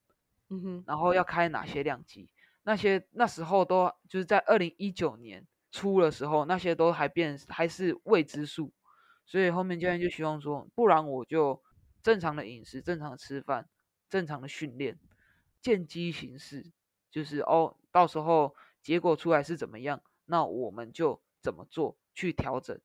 [0.49, 2.29] 嗯哼，然后要开哪些量级，
[2.65, 8.73] 那些那时候都就是在二零一九年初的时候，那些都还变还是未知数，
[9.27, 11.63] 所以后面教练就希望说，不然我就
[12.03, 13.69] 正常的饮食，正常的吃饭，
[14.09, 14.99] 正常的训练，
[15.61, 16.73] 见机行事，
[17.11, 21.21] 就是哦，到时候结果出来是怎么样，那我们就。
[21.47, 22.77] 怎么做去调整？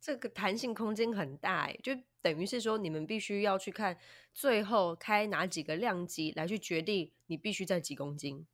[0.00, 3.98] 这个弹性空间很大哎，就等于是说，你们必须要去看
[4.32, 8.46] 最后开哪几个量级来去决定你必须在几公斤。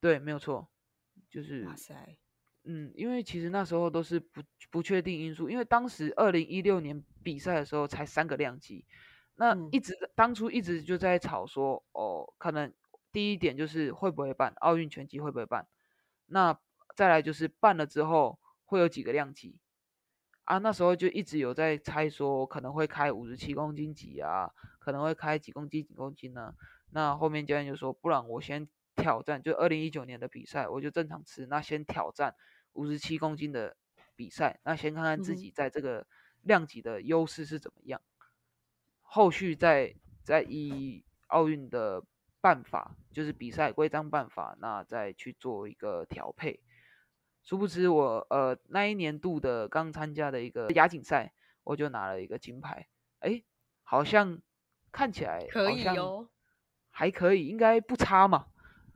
[0.00, 0.66] 对，没有错，
[1.28, 2.16] 就是哇塞，
[2.62, 8.86] 嗯，因为其实那时候都是不不确定因素，因为当时二零一六年比赛的时候才三个量级，
[9.34, 12.72] 那一直当初一直就在吵说，哦，可能
[13.12, 15.66] 第一点就是会不会办奥运拳击会不会办，
[16.26, 16.58] 那
[16.96, 18.38] 再来就是办了之后。
[18.74, 19.56] 会有几个量级
[20.44, 20.58] 啊？
[20.58, 26.54] 那时候就一直有在猜说可能会开五十七公斤级啊，可能会开几公斤几公斤呢？
[26.90, 32.34] 那后面教练就说，不然我先挑战，就二零一九年的比赛，我就正常吃，那先挑战
[32.72, 33.76] 五十七公斤的
[34.16, 36.06] 比赛，那先看看自己在这个
[36.42, 38.00] 量级的优势是怎么样，
[39.02, 42.04] 后续再再以奥运的
[42.40, 46.60] 办法，就是比赛规章办法，那再去做一个调配。
[47.44, 52.88] 殊不知我呃那一年度的刚参加的一个亚锦赛，我就拿了一个金牌，
[53.20, 53.42] 哎，
[53.82, 54.40] 好像
[54.90, 56.28] 看起来可以哦，
[56.90, 58.46] 还可以，应该不差嘛。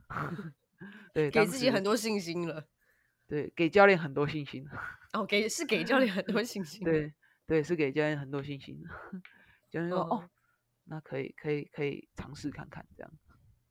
[1.13, 2.65] 对，给自己很多信心了。
[3.27, 4.65] 对，给教练很多信心。
[5.13, 6.83] 哦，给是给教练很多信心。
[6.83, 7.13] 对
[7.45, 8.81] 对，是给教练很多信心。
[9.69, 10.27] 教练说：“哦，
[10.85, 13.11] 那可以可以可以尝试看看这样。”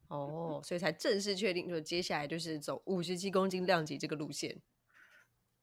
[0.09, 4.61] 哦，所以才正式确定，说接下来就是走五十七公斤量级这个路线，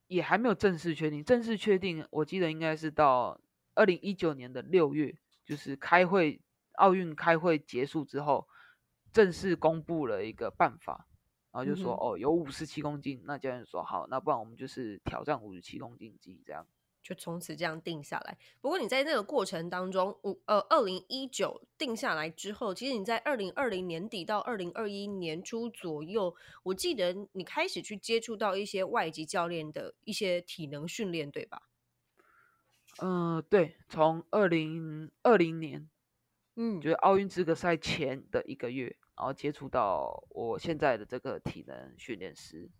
[0.07, 1.23] 也还没有正式确定。
[1.23, 3.41] 正式确定，我记得应该是到
[3.73, 6.39] 二零一九年的六月，就是开会，
[6.73, 8.47] 奥运开会结束之后，
[9.11, 11.07] 正式公布了一个办法，
[11.51, 16.67] 然后就说哦，有五十七公斤，那教练说好，那不然我们就是挑战五十七公斤级这样。
[17.05, 18.35] 就从此这样定下来。
[18.59, 31.61] 不过你在那个过程当中，五呃，二零一九定下来之后，其实你在二零二零年底到二零二一年初左右，我记得你开始去接触到一些外籍教练的一些体能训练，对吧？
[33.03, 35.87] 嗯，对，从二零二零年，
[36.55, 42.71] 嗯，就是奥运资格赛前的一个月，然后接触到我现在的这个体能训练师。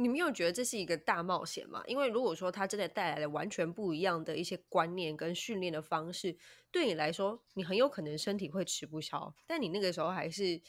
[0.00, 1.82] 你没有觉得这是一个大冒险吗？
[1.88, 6.36] 因为如果说他真的带来了完全不一样的一些观念跟训练的方式，
[6.70, 9.34] 对你来说，你很有可能身体会吃不消。
[9.44, 10.60] 但你那个时候还是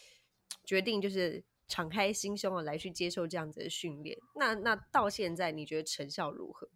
[0.65, 4.18] 决定就是敞开心胸的来去接受这样子的训练。
[4.34, 6.68] 那那到现在，你觉得成效如何？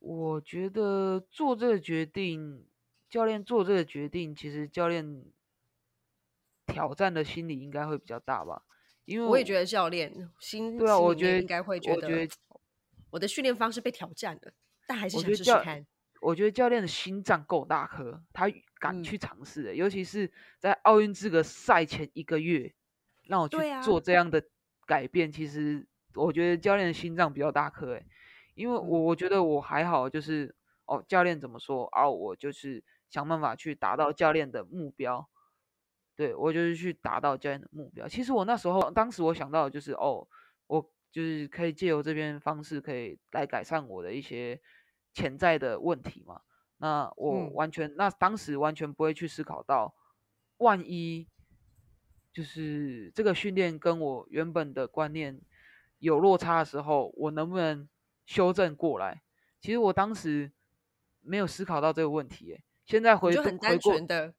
[0.00, 2.66] 我觉得做这个决定，
[3.08, 5.24] 教练做这个决定，其实教练
[6.66, 8.64] 挑战的心理应该会比较大吧。
[9.12, 12.28] 因为我也觉得教练心对啊，我觉得应该会觉得
[13.10, 14.52] 我的训练方式被挑战了。
[14.86, 15.86] 但还是想试试看。
[16.20, 18.48] 我觉得教练的心脏够大颗，他
[18.78, 22.72] 敢嗯去尝试的，尤其是在奥运资格赛前一个月，
[23.24, 24.42] 让我去做这样的
[24.86, 25.30] 改变。
[25.30, 28.06] 其实我觉得教练的心脏比较大颗，诶，
[28.54, 30.54] 因为我嗯我觉得我还好，就是
[30.86, 35.28] 哦，教练怎么说啊，我就是想办法去达到教练的目标。
[36.22, 38.06] 对我就是去达到教练的目标。
[38.06, 40.24] 其实我那时候，当时我想到的就是哦，
[40.68, 40.80] 我
[41.10, 44.60] 就是可以借由这边方式，可以来改善我的一些
[45.12, 46.40] 潜在的问题嘛。
[46.76, 49.92] 那我嗯完全，那当时完全不会去思考到，
[50.58, 51.26] 万一
[52.32, 55.40] 就是这个训练跟我原本的观念
[55.98, 57.88] 有落差的时候，我能不能
[58.26, 59.22] 修正过来？
[59.60, 60.52] 其实我当时
[61.20, 64.32] 没有思考到这个问题，诶，现在回就很单纯的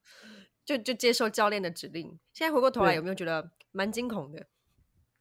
[0.65, 2.19] 就就接受教练的指令。
[2.31, 4.47] 现在回过头来，有没有觉得蛮惊恐的，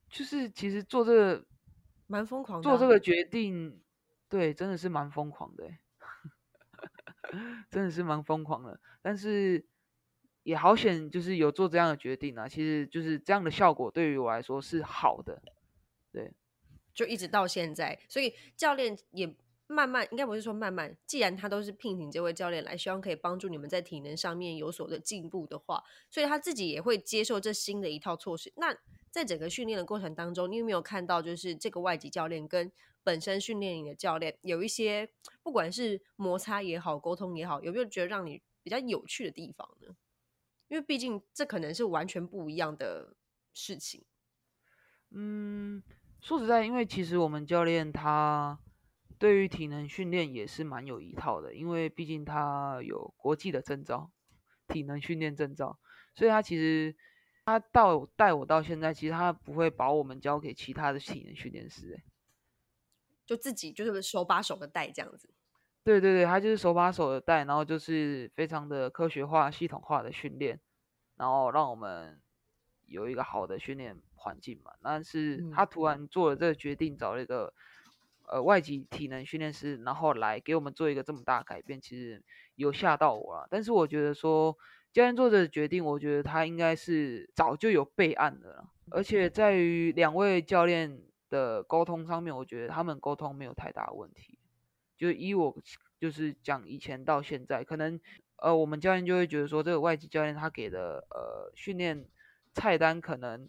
[0.08, 1.44] 就是其实做这个
[2.06, 2.88] 蛮疯狂的、做这啊？
[2.88, 3.82] 个决定，
[4.28, 5.78] 对，真的是蛮疯狂的欸，
[7.70, 8.78] 真的是蛮疯狂的。
[9.00, 9.64] 但是
[10.42, 12.46] 也好险，就是有做这样的决定啊。
[12.48, 15.42] 其实就是这样的效果对于我来说是好的。
[16.12, 16.32] 对，
[16.92, 19.34] 就一直到现在，所以教练也
[19.66, 28.52] 慢慢，应该不是说慢慢，既然他都是聘请这位教练来，希望可以帮助你们在体能上面有所的进步的话，所以他自己也会接受这新的一套措施。
[28.56, 28.76] 那
[29.10, 32.70] 在整个训练的过程当中，你有没有看到，就是这个外籍教练跟
[33.02, 35.10] 本身训练营的教练有一些，
[35.42, 39.94] 不管是摩擦也好，沟通也好，有没有觉得让你比较有趣的地方呢？
[40.68, 43.14] 因为毕竟这可能是完全不一样的
[43.52, 44.04] 事情。
[45.10, 45.82] 嗯，
[46.20, 48.58] 说实在，因为其实我们教练他
[49.22, 54.10] 对于体能训练也是蛮有一套的，因为毕竟他有国际的证照，
[54.66, 55.78] 体能训练证照，
[56.16, 56.96] 所以他其实
[57.44, 62.02] 他到带我到现在，其实他不会把我们交给其他的体能训练师、欸，
[63.24, 65.32] 就自己就是手把手的带这样子，
[65.84, 70.60] 对对对，他就是手把手的带，然后就是非常的科学化、系统化的训练，
[71.14, 72.20] 然后让我们
[72.86, 74.72] 有一个好的训练环境嘛。
[74.82, 75.52] 但是嗯。
[75.52, 77.54] 他突然做了这个决定，找了一个
[78.32, 82.22] 呃外籍体能训练师，然后来给我们做一个这么大改变，其实
[82.54, 83.46] 有吓到我了。
[83.50, 84.56] 但是我觉得说
[84.90, 94.38] 教练做这个决定，我觉得他应该是早就有备案的了，而且在于两位教练的沟通上面，我觉得他们沟通没有太大问题。
[94.96, 95.54] 就是以我
[95.98, 98.00] 就是讲以前到现在，可能
[98.36, 102.06] 呃我们教练就会觉得说，这个外籍教练他给的呃训练
[102.54, 103.48] 菜单可能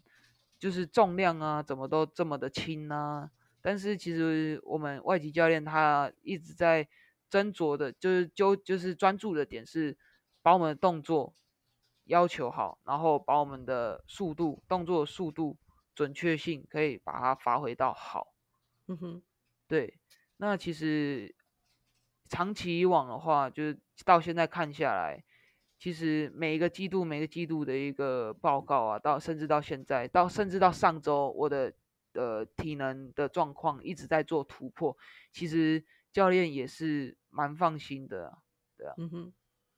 [0.59, 3.29] 就是重量啊，怎么都这么的轻啊。
[3.63, 6.87] 但是其实我们外籍教练他一直在
[7.31, 9.97] 斟酌的，就是就就是专注的点是
[10.41, 11.33] 把我们的动作
[12.03, 15.57] 要求好，然后把我们的速度、动作的速度、
[15.95, 18.33] 准确性可以把它发挥到好。
[18.87, 19.23] 嗯哼，
[19.67, 19.97] 对，
[20.35, 21.33] 那其实
[22.27, 25.23] 长期以往的话，就是到现在看下来，
[25.79, 31.73] 其实每一个季度、每个季度的一个报告啊，到甚至到现在，到甚至到上周，我的
[32.13, 34.97] 呃体能的状况一直在做突破，
[35.31, 38.37] 其实教练也是蛮放心的
[38.77, 39.33] 对啊、嗯哼，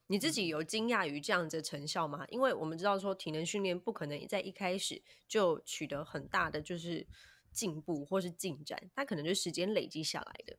[0.07, 2.25] 你自己有惊讶于这样子的成效吗？
[2.29, 7.07] 因为我们知道说体能训练不可能在一开始就取得很大的就是
[7.51, 10.57] 进步或是进展，它可能就是时间累积下来的。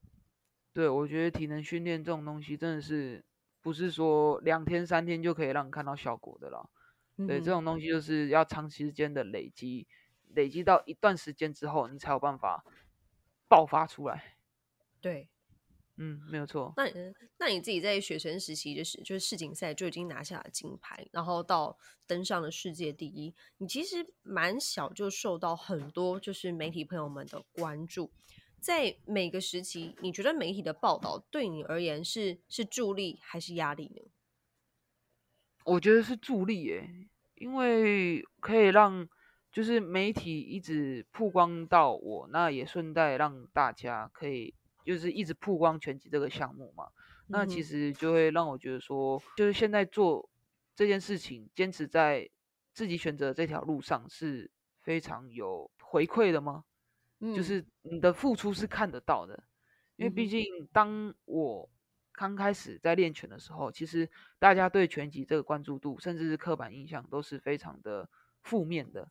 [0.72, 3.24] 对，我觉得体能训练这种东西真的是
[3.62, 6.68] 不是说两天三天就可以让你看到效果的啦。
[7.26, 9.88] 对，这种东西就是要长时间的累积，
[10.36, 12.64] 累积到一段时间之后，你才有办法
[13.48, 14.36] 爆发出来。
[15.00, 15.28] 对，
[15.96, 16.72] 嗯，没有错。
[16.76, 28.12] 那你那你自己在学生时期就是就是世锦赛就已经拿下了金牌，然后到登上了世界第一，你其实蛮小就受到很多就是媒体朋友们的关注。
[28.60, 34.10] 在每个时期，你觉得媒体的报道对你而言是是助力还是压力呢？
[35.64, 36.88] 我觉得是助力耶，
[37.34, 39.08] 因为可以让
[39.56, 44.52] 就是媒体一直曝光到我，那也顺带让大家可以
[44.84, 46.86] 就是一直曝光拳击这个项目嘛。
[47.28, 50.28] 那其实就会让我觉得说，就是现在做
[50.74, 52.28] 这件事情，坚持在
[52.74, 54.50] 自己选择这条路上是
[54.82, 56.64] 非常有回馈的吗？
[57.18, 59.42] 就嗯是你的付出是看得到的，
[59.96, 61.66] 因为毕竟当我
[62.12, 64.06] 刚开始在练拳的时候，其实
[64.38, 68.06] 大家对拳击这个关注度，甚至是刻板印象都是非常的
[68.42, 69.08] 负面的。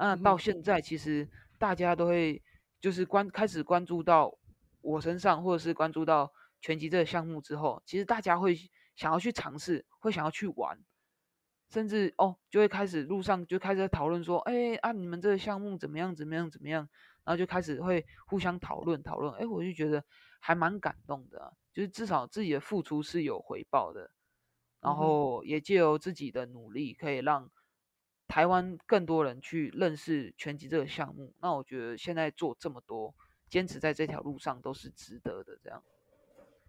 [0.00, 0.38] 那嗯到。
[0.38, 1.28] 现在，其实
[1.58, 2.42] 大家都会
[2.80, 4.34] 就是关开始关注到
[4.80, 6.32] 我身上，或者是关注到
[6.62, 8.56] 拳击这个项目之后，其实大家会
[8.96, 10.78] 想要去尝试，会想要去玩，
[11.68, 16.88] 甚至哦就会开始路上就开始在讨论说，哎啊你们这个项目怎么样怎么样怎么样，
[17.24, 20.02] 然后就开始会互相讨论讨论，哎我就觉得
[20.40, 24.10] 还蛮感动的啊、就是至少自己的付出是有回报的，
[24.80, 27.50] 然后也借由自己的努力，可以让
[28.30, 31.34] 台湾更多人去认识拳击这个项目。
[31.40, 33.12] 那我觉得现在做这么多，
[33.48, 35.58] 坚持在这条路上都是值得的。
[35.60, 35.82] 这样，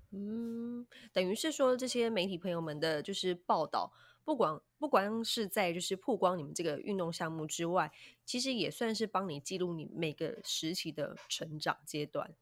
[0.10, 3.94] 嗯，等于是说这些媒体朋友们的就是报道，
[4.26, 7.92] 不管不光是在就是曝光你们这个运动项目之外，
[8.26, 12.34] 其实也算是帮你记录你每个时期的成长阶段。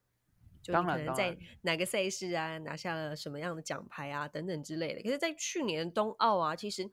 [0.61, 5.01] 就可能在哪个赛事啊拿下了什么样的奖牌啊等等之类的。
[5.01, 6.89] 可是，在去年冬奥啊，其实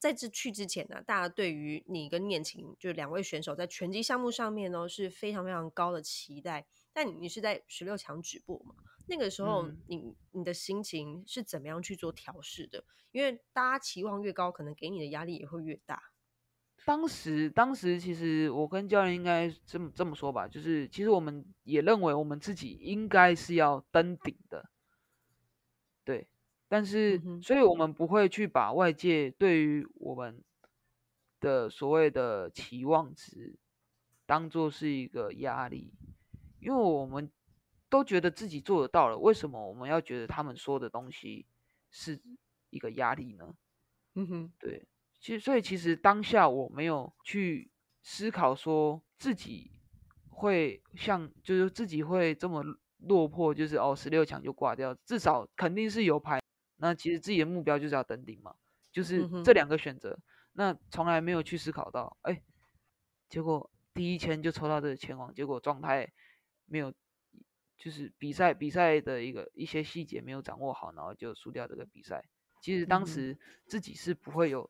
[0.00, 6.66] 在这去之前呢、大家对于你跟念琴就两位选手在拳击项目上面呢是非常非常高的期待。
[6.92, 8.74] 但你你是在十六强止步嘛？
[9.06, 12.82] 那个时候嗯你你的心情是怎么样去做调试的？
[13.12, 16.02] 因为大家期望越高，可能给你的压力也会越大。
[16.86, 24.66] 当时当时其实我跟教练应该这么这么说吧，就是其实我们也认为我们自己应该是要登顶的，对，
[26.72, 30.40] 但是嗯所以我们不会去把外界对于我们
[31.40, 33.58] 的所谓的期望值
[34.24, 35.92] 当做是一个压力，
[36.60, 37.28] 因为我们
[37.88, 41.44] 都觉得自己做得到了，为什么我们要觉得他们说的东西
[41.90, 42.20] 是
[42.70, 43.52] 一个压力呢？
[44.14, 44.86] 嗯哼，对，
[45.18, 47.68] 其实所以其实当下我没有去
[48.02, 49.72] 思考说自己
[50.28, 52.62] 会像，就是自己会这么
[52.98, 56.39] 落魄，就是哦十六强就挂掉，至少肯定是有牌。
[56.80, 58.54] 那其实自己的目标就是要登顶嘛，
[58.90, 60.18] 就是这两个选择。
[60.52, 62.42] 那从来没有去思考到，哎，
[63.28, 66.10] 结果第一签就抽到这个前王，结果状态
[66.66, 66.92] 没有，
[67.78, 72.24] 就是比赛比赛的一个一些细节没有掌握好，然后就输掉这个比赛。
[72.60, 74.68] 其实当时自己是不会有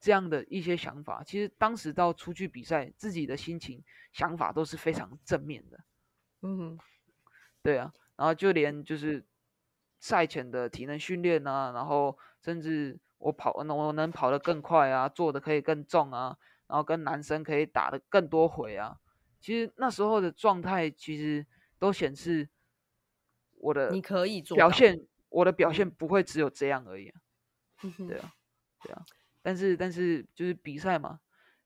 [0.00, 1.22] 这样的一些想法。
[1.22, 3.82] 其实当时到出去比赛，自己的心情
[4.12, 5.80] 想法都是非常正面的。
[6.42, 6.78] 嗯，
[7.62, 9.24] 对啊，然后就连就是
[10.00, 16.36] 赛前的体能训练啊，然后甚至我跑，我能跑得更快啊，做的可以更重啊，
[16.66, 18.98] 然后跟男生可以打的更多回啊。
[19.38, 21.46] 其实那时候的状态，其实
[21.78, 22.48] 都显示
[23.58, 27.20] 我的你可以做表现，我的表嗯现不会只有这样而已啊、
[28.08, 28.32] 对啊，
[28.82, 29.04] 对啊，
[29.42, 31.20] 但是但是就是比赛嘛，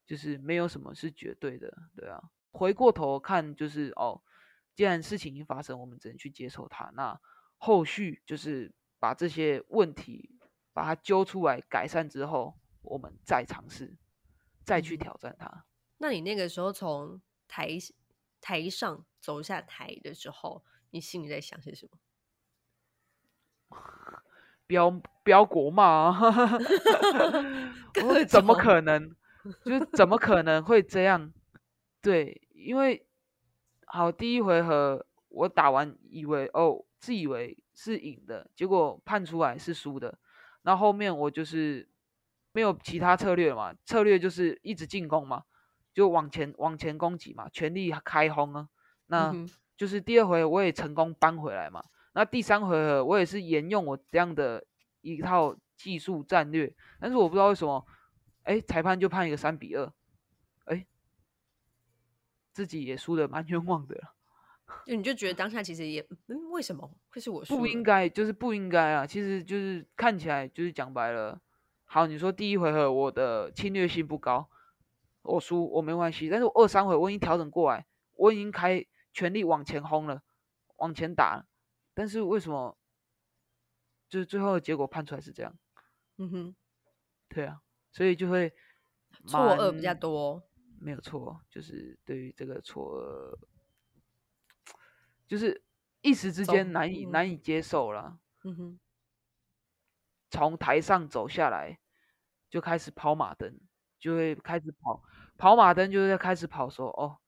[0.04, 2.20] 就是没有什么是绝对的，对啊。
[2.50, 4.22] 回过头看，就是哦，
[4.74, 6.88] 既然事情已经发生，我们只能去接受它。
[6.94, 7.20] 那
[7.58, 10.38] 后续就是把这些问题
[10.72, 13.96] 把它揪出来改善之后，我们再尝试，
[14.64, 15.64] 再去嗯挑战它。
[15.98, 17.78] 那你那个时候从台
[18.40, 21.98] 台上走下台的时候，你心里在想些什么？
[24.66, 24.90] 标
[25.22, 26.58] 标国骂啊！
[28.26, 29.14] 怎么可能？
[29.64, 31.32] 就是怎么可能会这样？
[32.00, 33.06] 对，因为
[33.86, 40.18] 好第一回合我打完以为哦，自以为是赢的，结果判出来是输的。
[40.62, 41.86] 那后后面我就是
[42.52, 45.44] 没有其他策略了嘛，策略就是一直进攻嘛，
[45.92, 48.68] 就往前往前攻击嘛，全力开轰啊。
[49.06, 49.34] 那、
[49.76, 51.84] 就是第二回我也成功扳回来嘛。
[52.14, 54.64] 那第三回合我也是沿用我这样的
[55.02, 57.84] 一套技术战略，但是我不知道为什么，
[58.44, 59.92] 哎，裁判就判一个三比二，
[60.64, 60.86] 哎，
[62.52, 64.14] 自己也输的蛮冤枉的了，
[64.84, 67.56] 就你就觉得当下其实也，嗯，为什么会是我输？
[67.58, 69.06] 不应该，就是不应该啊。
[69.06, 71.40] 其实就是看起来就是讲白了，
[71.84, 74.48] 好，你说第一回合我的侵略性不高，
[75.22, 80.22] 我输我没关系，但是我二三回我已经调整过来，我已经开全力往前轰了，
[80.76, 81.46] 往前打了，
[81.94, 82.76] 但是为什么
[84.08, 85.56] 就是最后的结果判出来是这样？
[86.18, 86.56] 嗯哼，
[87.28, 87.60] 对啊，
[87.90, 88.52] 所以就会
[89.26, 90.42] 错愕比较多。
[90.80, 93.38] 没有错，就是对于这个错愕，
[95.26, 95.62] 就是
[96.02, 98.18] 一时之间难以嗯难以接受了。
[98.44, 98.80] 嗯哼，
[100.30, 101.78] 从台上走下来，
[102.50, 103.58] 就开始跑马灯，
[103.98, 105.02] 就会开始跑
[105.38, 107.18] 跑马灯，就是开始跑说哦，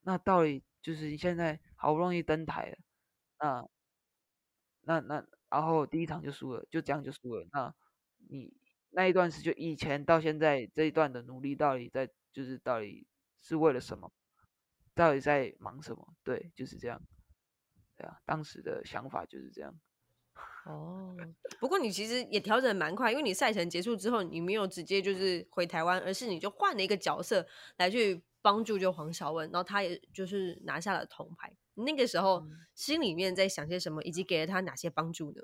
[0.00, 2.78] 那到底就是你现在好不容易登台了，
[3.38, 3.68] 那
[4.82, 7.46] 那那然后第一场就输了，就这样就输了。
[7.52, 7.74] 那
[8.30, 8.52] 你
[8.90, 13.06] 那一段时间以前到现在这一段的努力，到底在就是到底
[13.42, 14.12] 是为了什么？
[14.94, 16.14] 到底在忙什么？
[16.22, 17.02] 对，就是这样。
[17.96, 19.74] 对啊，当时的想法就是这样。
[20.66, 21.14] 哦，
[21.60, 31.54] 不过你其实也调整得蛮快，因为你赛程结束之后，你没有直接就是回台湾，而是你就换了一个角色来去帮助就黄晓雯，然后他也就是拿下了铜牌。
[31.74, 35.42] 那个时候嗯心里面在想些什么，以及给了他哪些帮助呢？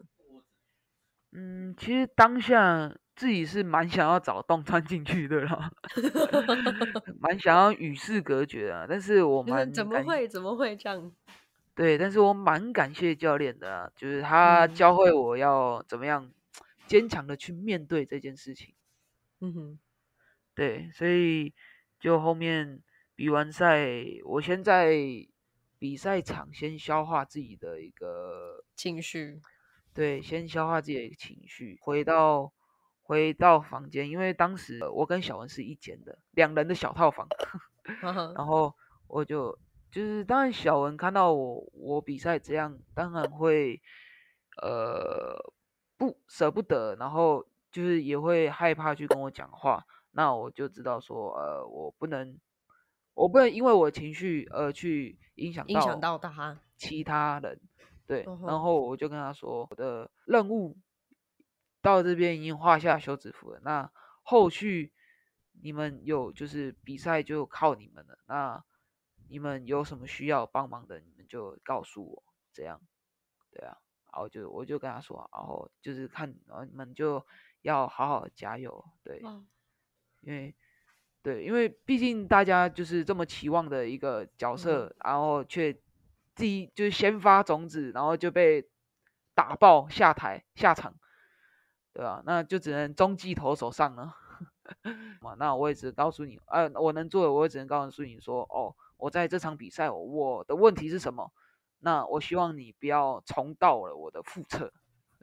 [1.33, 5.71] 嗯，其实当下自己是蛮想要找洞穿进去的啦，
[7.21, 8.85] 蛮想要与世隔绝啊。
[8.89, 11.13] 但是我就是蛮怎么会怎么会这样？
[11.75, 16.31] 对，但是我蛮感谢教练的啊，就是他教会我要怎么样
[16.87, 18.75] 坚强的去面对这件事情。
[19.41, 19.79] 嗯哼，
[20.55, 21.55] 对，所以
[21.99, 22.83] 就后面
[23.15, 23.89] 比完赛，
[24.25, 24.93] 我先在
[25.79, 28.65] 比赛场先消化自己的一个。
[28.77, 29.41] 情绪，
[29.93, 32.53] 对，先消化自己的一个情绪，回到
[33.03, 37.29] 回到房间，因为当时我跟小文是一间的两人的小套房，
[38.35, 38.75] 然后
[39.07, 39.59] 我就。
[39.91, 43.81] 就是当然，小文看到我我比赛这样，当然会
[44.63, 45.37] 呃
[45.97, 49.85] 不舍不得，然后就是也会害怕去跟我讲话。
[50.13, 52.39] 那我就知道说，呃，我不能，
[53.15, 57.61] 我不能因为我情绪而去影响影响到他其他人。
[58.07, 60.77] 对，然后我就跟他说，我的任务
[61.81, 63.61] 到这边已经画下休止符了。
[63.63, 63.89] 那
[64.23, 64.93] 后续
[65.63, 68.19] 你们有就是比赛就靠你们了。
[68.27, 68.65] 那
[69.31, 72.23] 你们有什么需要帮忙的，你们就告诉我，
[72.53, 72.81] 这样，
[73.53, 73.79] 对啊，
[74.13, 77.25] 然后就我就跟他说，然后就是看，然后你们就
[77.63, 79.23] 要好好加油，对，
[80.23, 80.53] 因为，
[81.23, 85.73] 对，因为毕竟大家就是这么期望的一个角色，然后却
[86.35, 88.69] 第一就是先发种子，然后就被
[89.33, 90.93] 打爆下台下场，
[91.93, 92.21] 对吧？
[92.27, 94.17] 那就只能中继投手上了，
[95.23, 98.75] 嘛，那我也只告诉你，呃，我能做的，我也只能告诉你说，哦。
[99.01, 101.33] 我在这场比赛，我的问题是什么？
[101.83, 104.71] 那我希望你不要重蹈了我的覆辙。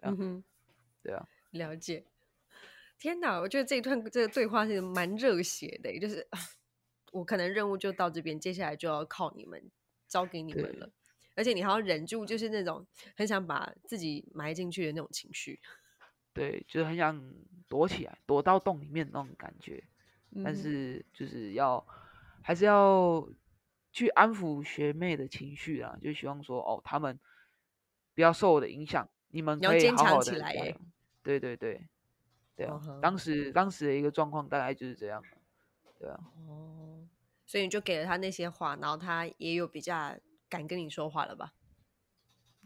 [0.01, 0.43] 嗯哼，
[1.03, 2.05] 对啊，了解。
[2.97, 6.28] 天哪，我觉得这一段这个对话是蛮热血的，就是
[7.11, 9.69] 我可能任务就到这边，接下来就要靠你们，
[10.07, 10.89] 交给你们了。
[11.36, 15.59] 而且你还要忍住，就是那种很想把自己埋进去的那种情绪。
[16.34, 17.23] 对，就是很想
[17.67, 19.84] 躲起来，躲到洞里面那种感觉。
[20.43, 21.86] 但是就是要，
[22.41, 23.30] 还是要。
[23.97, 27.19] 去安抚学妹的情绪啊，就希望说哦，他们
[28.13, 30.79] 不要受我的影响，你们可以好好的加油。
[31.23, 31.81] 对对对，
[32.55, 35.19] 对啊，当时当时的一个状况大概就是这样，
[35.97, 36.19] 对啊。
[36.47, 37.07] 哦，
[37.47, 40.15] 所以你就给了他那些话，然后他也有比较
[40.47, 41.55] 敢跟你说话了吧？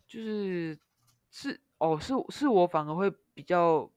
[0.06, 0.78] 就是
[1.30, 3.90] 是哦，是是我反而会比较。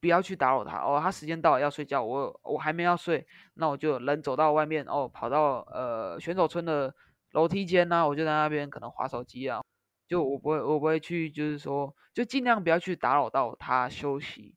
[0.00, 6.94] 不要去打扰他哦，他时间到了要睡觉，我我还没要睡，那我就人走到外面哦，跑到呃选手村的
[7.32, 9.62] 楼梯间呢，我就在那边可能划手机啊，
[10.06, 14.54] 就我不会我不会去，就是说就尽量不要去打扰到他休息，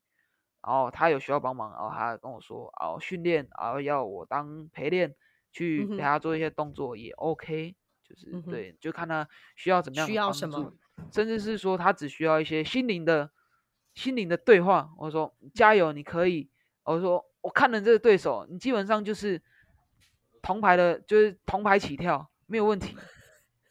[0.62, 5.14] 然后他有需要帮忙，然后他跟我说哦训练，然后要我当陪练
[5.50, 10.72] 去陪他做一些动作也 OK，就是对，就看他需要怎么样需要什么，
[11.12, 13.30] 甚至是说他只需要一些心灵的。
[13.94, 16.50] 心灵的对话，我说加油，你可以。
[16.84, 19.40] 我说我看了这个对手，你基本上就是
[20.42, 22.96] 铜牌的，就是铜牌起跳，没有问题。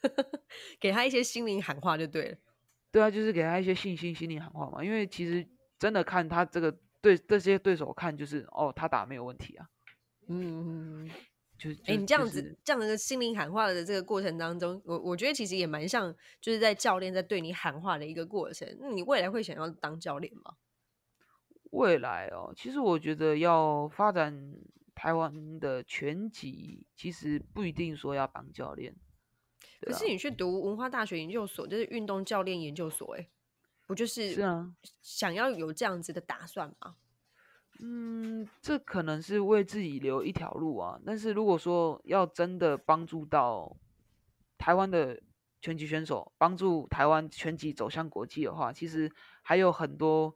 [0.80, 2.38] 给他一些心灵喊话就对了。
[2.92, 4.84] 对啊，就是给他一些信心、心灵喊话嘛。
[4.84, 5.48] 因为其实
[5.78, 9.68] 真的看他这个对这些对手看，就是哦，他打没有问题啊。
[10.28, 11.10] 嗯。
[11.60, 18.66] 就哎，你这样子这样的心灵喊话的这个过程当中，我我觉得其实也蛮像，就是在教练在对你喊话的一个过程。
[18.80, 20.56] 那你未来会想要当教练吗？
[21.72, 24.56] 未来哦，其实我觉得要发展
[24.96, 28.96] 台湾的拳击，其实不一定说要当教练。
[29.82, 33.30] 可是你去读文化大学研究所，就是运动教练研究所，哎，
[33.86, 36.96] 不就是是啊，想要有这样子的打算吗？
[37.82, 41.00] 嗯，这可能是为自己留一条路啊。
[41.06, 43.74] 但是如果说要真的帮助到
[44.58, 45.22] 台湾的
[45.62, 49.10] 拳击选手，帮助台湾拳击走向国际的话，其实
[49.42, 50.36] 还有很多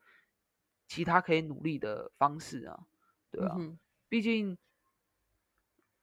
[0.87, 2.85] 其他可以努力的方式啊，
[3.29, 3.57] 对啊。
[4.07, 4.57] 毕竟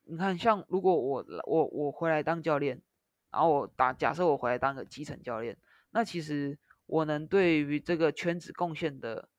[0.04, 2.82] 你看，像如果我我我回来当教练，
[3.30, 5.56] 然后我打假设我回来当个基层教练，
[5.92, 9.29] 那其实我能对于这个圈子贡献的。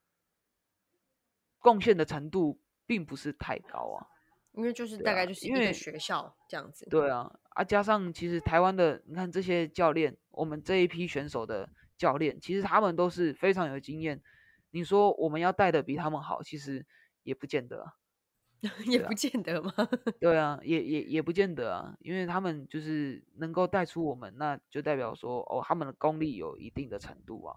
[1.62, 4.08] 贡献的程度并不是太高啊，
[4.54, 6.86] 因为就是大概就是因为学校这样子。
[6.90, 14.22] 对啊，啊加上其实台湾的，你看这些教练，我们这一批选手的教练，其实他们都是非常有经验。
[14.72, 16.86] 你说我们要带的比他们好，其实
[17.24, 17.94] 也不见得，
[18.88, 19.72] 也不见得吗？
[20.20, 27.56] 对啊，也也也不见得啊，因为他们就是能够带出我们，那就代表说哦，他们的功力有一定的程度啊。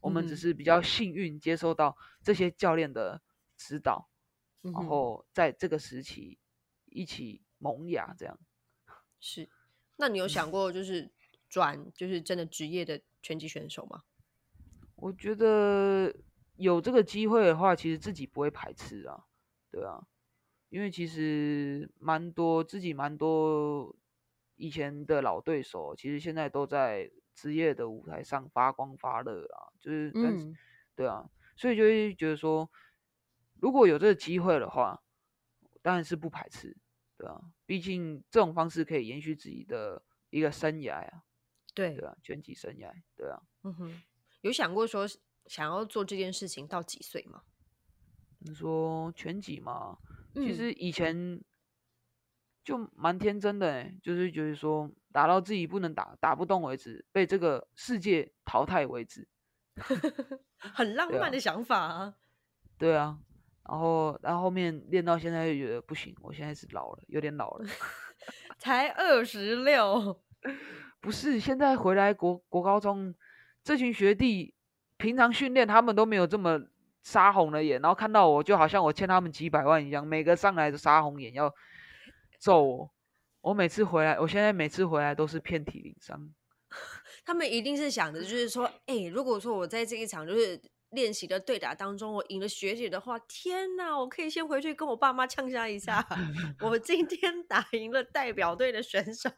[0.00, 3.20] 我们只是比较幸运接收到这些教练的。
[3.62, 4.08] 指导，
[4.62, 6.38] 然后在这个时期
[6.86, 8.38] 一起萌芽，这样
[9.20, 9.48] 是。
[9.96, 11.12] 那你有想过就是
[11.48, 14.02] 转，就是真的职业的拳击选手吗？
[14.96, 16.12] 我觉得
[16.56, 19.26] 有这个机会的话，其实自己不会排斥啊，
[19.70, 20.04] 对啊，
[20.70, 23.94] 因为其实蛮多自己蛮多
[24.56, 30.56] 以前的老对手，其实现在都在职业的舞台上发光发热啊，就是嗯，
[30.96, 32.68] 对啊，所以就会觉得说，
[33.62, 35.00] 如果有这个机会的话，
[35.82, 36.76] 当然是不排斥，
[37.16, 41.22] 对啊，毕竟这种方式可以延续自己的一个生涯啊，
[41.72, 44.02] 对对啊，拳击生涯，对啊，嗯哼，
[44.40, 45.06] 有想过说
[45.46, 47.44] 想要做这件事情到几岁吗？
[48.40, 49.96] 你说拳击嘛，
[50.34, 51.40] 其嗯实以前
[52.64, 59.28] 就蛮天真的、欸，就是觉得说打到自己不能打打不动为止，被这个世界淘汰为止。
[60.58, 62.16] 很浪漫的想法啊。
[62.76, 63.20] 对啊，
[63.68, 67.66] 然后然后后面练到现在就觉得不行，我现在是老了，有点老了。
[68.58, 70.20] 才二十六，
[71.00, 73.14] 不是，现在回来国国高中
[73.64, 74.54] 这群学弟，
[74.96, 76.60] 平常训练他们都没有这么
[77.02, 81.52] 杀红了眼，然后看到我就好像我欠他们几百万一样，每个上来都杀红眼要
[82.38, 82.90] 揍我。
[83.40, 86.32] 我每次回来，我现在每次回来都是遍体鳞伤。
[87.24, 90.60] 他们一定是想着，就是说，哎、如果说我在这一场就是
[90.92, 96.06] 练习的对打当中，我赢了学姐的话，天哪，我可以先回去跟我爸妈呛下一下，
[96.60, 99.30] 我今天打赢了代表队的选手。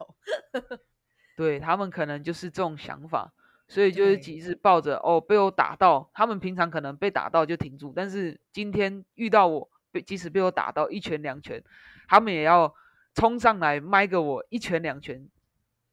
[1.37, 3.33] 对他们可能就是这种想法，
[3.67, 4.21] 所以就是对。
[4.21, 11.63] 几直抱着哦被我打到，他们平常可能被打到就停住，但是今天遇到我，被即使被我打到一拳两拳，
[12.09, 12.73] 他们也要
[13.15, 15.29] 冲上来麦个我一拳两拳，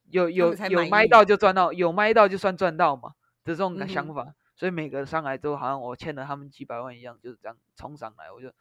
[0.09, 8.53] 有有有麦到就赚到，有麦到就算赚到嘛的这种想法，所以每个上来都好像我欠了他们几百万一样，就是这样冲上来，我就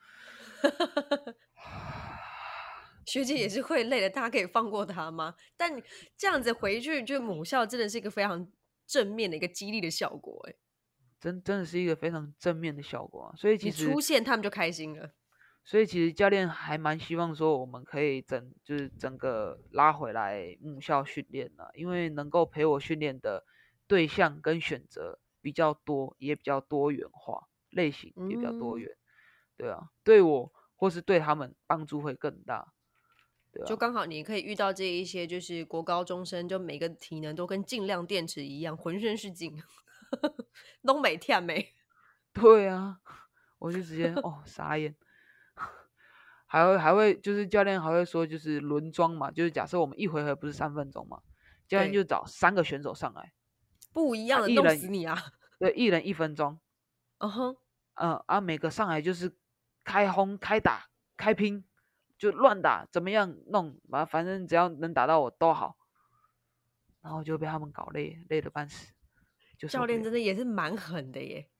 [3.04, 5.34] 学姐也是会累的，大家可以放过她吗？
[5.58, 5.70] 但
[6.16, 8.50] 这样子回去，就母校真的是一个非常
[8.86, 10.54] 正面的一个激励的效果、哎，
[11.20, 15.12] 真真的是一个非常正面的效果啊，所以其你实出现他们就开心了。
[15.62, 23.44] 所以其实教练还蛮希望说，我们可以整就是整个拉回来母校训练啊，因为能够陪我训练的
[23.86, 28.96] 对象跟选择比较多，也比较多元化，类型也比较多嗯元。
[29.56, 32.72] 对啊，对我或是对他们帮助会更大。
[33.52, 39.60] 对啊，就刚好你可以遇到这一些，就是国高中生，就每个体能都跟尽量电池一样，浑身是劲，
[40.82, 41.74] 东北跳没。
[42.32, 43.00] 对啊，
[43.58, 44.94] 我就直接哦傻眼。
[46.46, 51.20] 还会还会就是教练还会说就是轮装嘛，就是假设我们一回合不是三分钟嘛，
[51.68, 53.32] 教练就找三个选手上来，
[53.92, 55.16] 不一样的，弄死你啊！
[55.58, 56.58] 对，一人一分钟，
[57.18, 57.56] 嗯哼，
[57.94, 59.36] 嗯啊，每个上来就是
[59.84, 60.86] 开轰、开打、
[61.16, 61.64] 开拼，
[62.16, 65.76] 就乱打，怎么样弄，反反正只要能打到我都好，
[67.02, 68.92] 然后就被他们搞累，累得半死。
[69.58, 71.50] 就教练真的也是蛮狠的耶。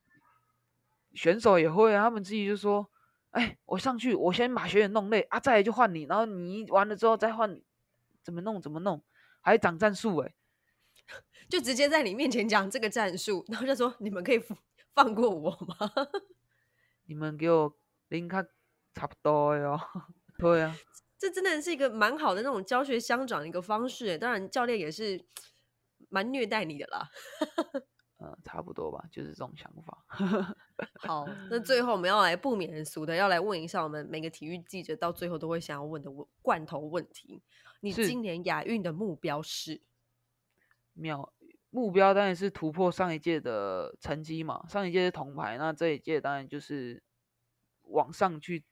[1.12, 2.88] 选手也会啊，他们自己就说
[3.32, 7.60] ：“哎，我上去，我先把学员弄累啊，再来就换你，然后你完了之后再换，
[8.22, 9.04] 怎么弄怎么弄，
[9.42, 10.32] 还长战术哎、
[11.48, 14.56] 就直接在你面前讲这个战术，然后就说你们可以放
[14.94, 15.90] 放过我吗？
[17.06, 17.76] 你们给我
[18.08, 18.42] 零卡
[18.94, 19.78] 差不多哟。
[20.38, 20.76] 对啊，
[21.18, 24.16] 这真的是一个蛮好的那种教学相长的一个方式耶。
[24.16, 25.24] 当然，教练也是
[26.08, 27.08] 蛮虐待你的啦。
[28.18, 30.04] 嗯， 差不多吧，就是这种想法。
[31.00, 37.42] 好，那最后我们要来不免俗的，要来问一下我们每个体育记者到最后都会想要问的问罐头问题：
[37.80, 39.82] 你今年亚运的目标是？
[41.00, 41.32] 妙
[41.70, 47.02] 目标当然是突破上一届的成绩嘛，上一届是铜牌，那这一届当然就是
[47.82, 48.64] 往上去，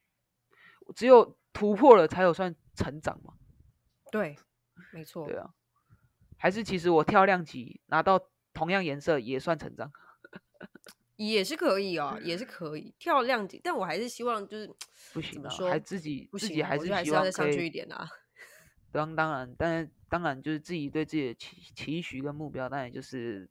[0.95, 3.35] 只有突破了才有算成长嘛，
[4.11, 4.37] 对，
[4.93, 5.27] 没错。
[5.27, 5.55] 对啊，
[6.37, 8.21] 还是其实我跳量级拿到
[8.53, 9.93] 同样颜色也算成长，
[11.17, 14.69] 也是可以哦，也是 可以跳量级，但我还是希望就是
[15.13, 18.09] 不行啊，还自己自己还是希望再上去一以，点啊。
[18.93, 23.49] 当当然，但是当然就是自己对自己的期期许跟目标，当然就是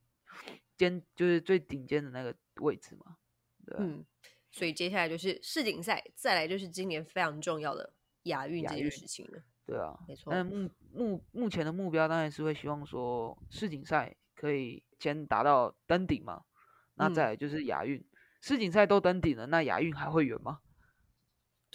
[0.76, 3.18] 尖就是最顶尖的那个位置嘛，
[3.66, 4.06] 对啊，嗯，
[4.52, 9.42] 所以接下来就是世锦赛，再来就是今年非常重要的亚运这件事情了。
[9.66, 16.44] 对啊，没错但目目目前的目标当然是会希望说世锦赛可以先达到登顶嘛，
[16.96, 18.04] 那嗯再来就是亚运。
[18.40, 20.60] 世锦赛都登顶了，那亚运还会远吗？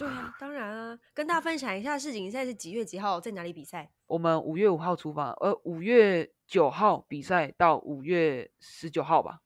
[0.03, 3.89] 对啊，当然啊，跟大家分享一下世锦赛是几月几号，在哪里比赛？
[4.07, 9.39] 我们五月五号出发，呃，五月九号比赛到五月十九号吧，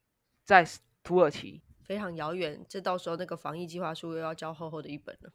[0.43, 0.65] 在
[1.03, 5.31] 土耳其，非常遥远，这到时候那个防疫计划书又要交厚厚的一本了。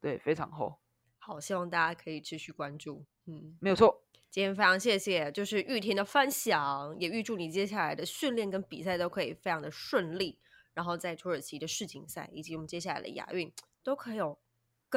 [0.00, 0.78] 对，非常厚，
[1.18, 3.04] 好，希望大家可以持续关注。
[3.26, 4.04] 嗯，没有错。
[4.30, 10.38] 今天非常谢谢，就是玉婷的分享，也预祝你接下来的训练跟比赛都可以非常的顺利，
[10.72, 13.52] 然后在土耳其的世锦赛以及我们接下来的亚运
[13.82, 14.38] 都可以有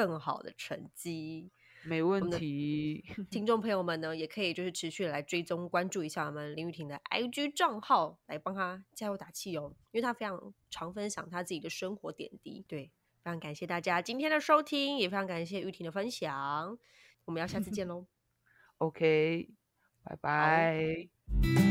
[0.08, 1.52] 更好的成绩。
[1.84, 3.04] 没问题。
[3.30, 12.64] 听众朋友们呢，也可以就是持续来追踪关注一下我们林雨婷的 IG 账号，来帮她加油打气哦，因为她非常常分享她自己的生活点滴。
[12.66, 12.92] 对，
[13.24, 16.78] 非常感谢大家今天的收听，也非常感谢雨婷的分享。
[17.26, 18.06] 我们要下次见 喽。
[18.78, 19.50] OK，
[20.04, 21.69] 拜拜。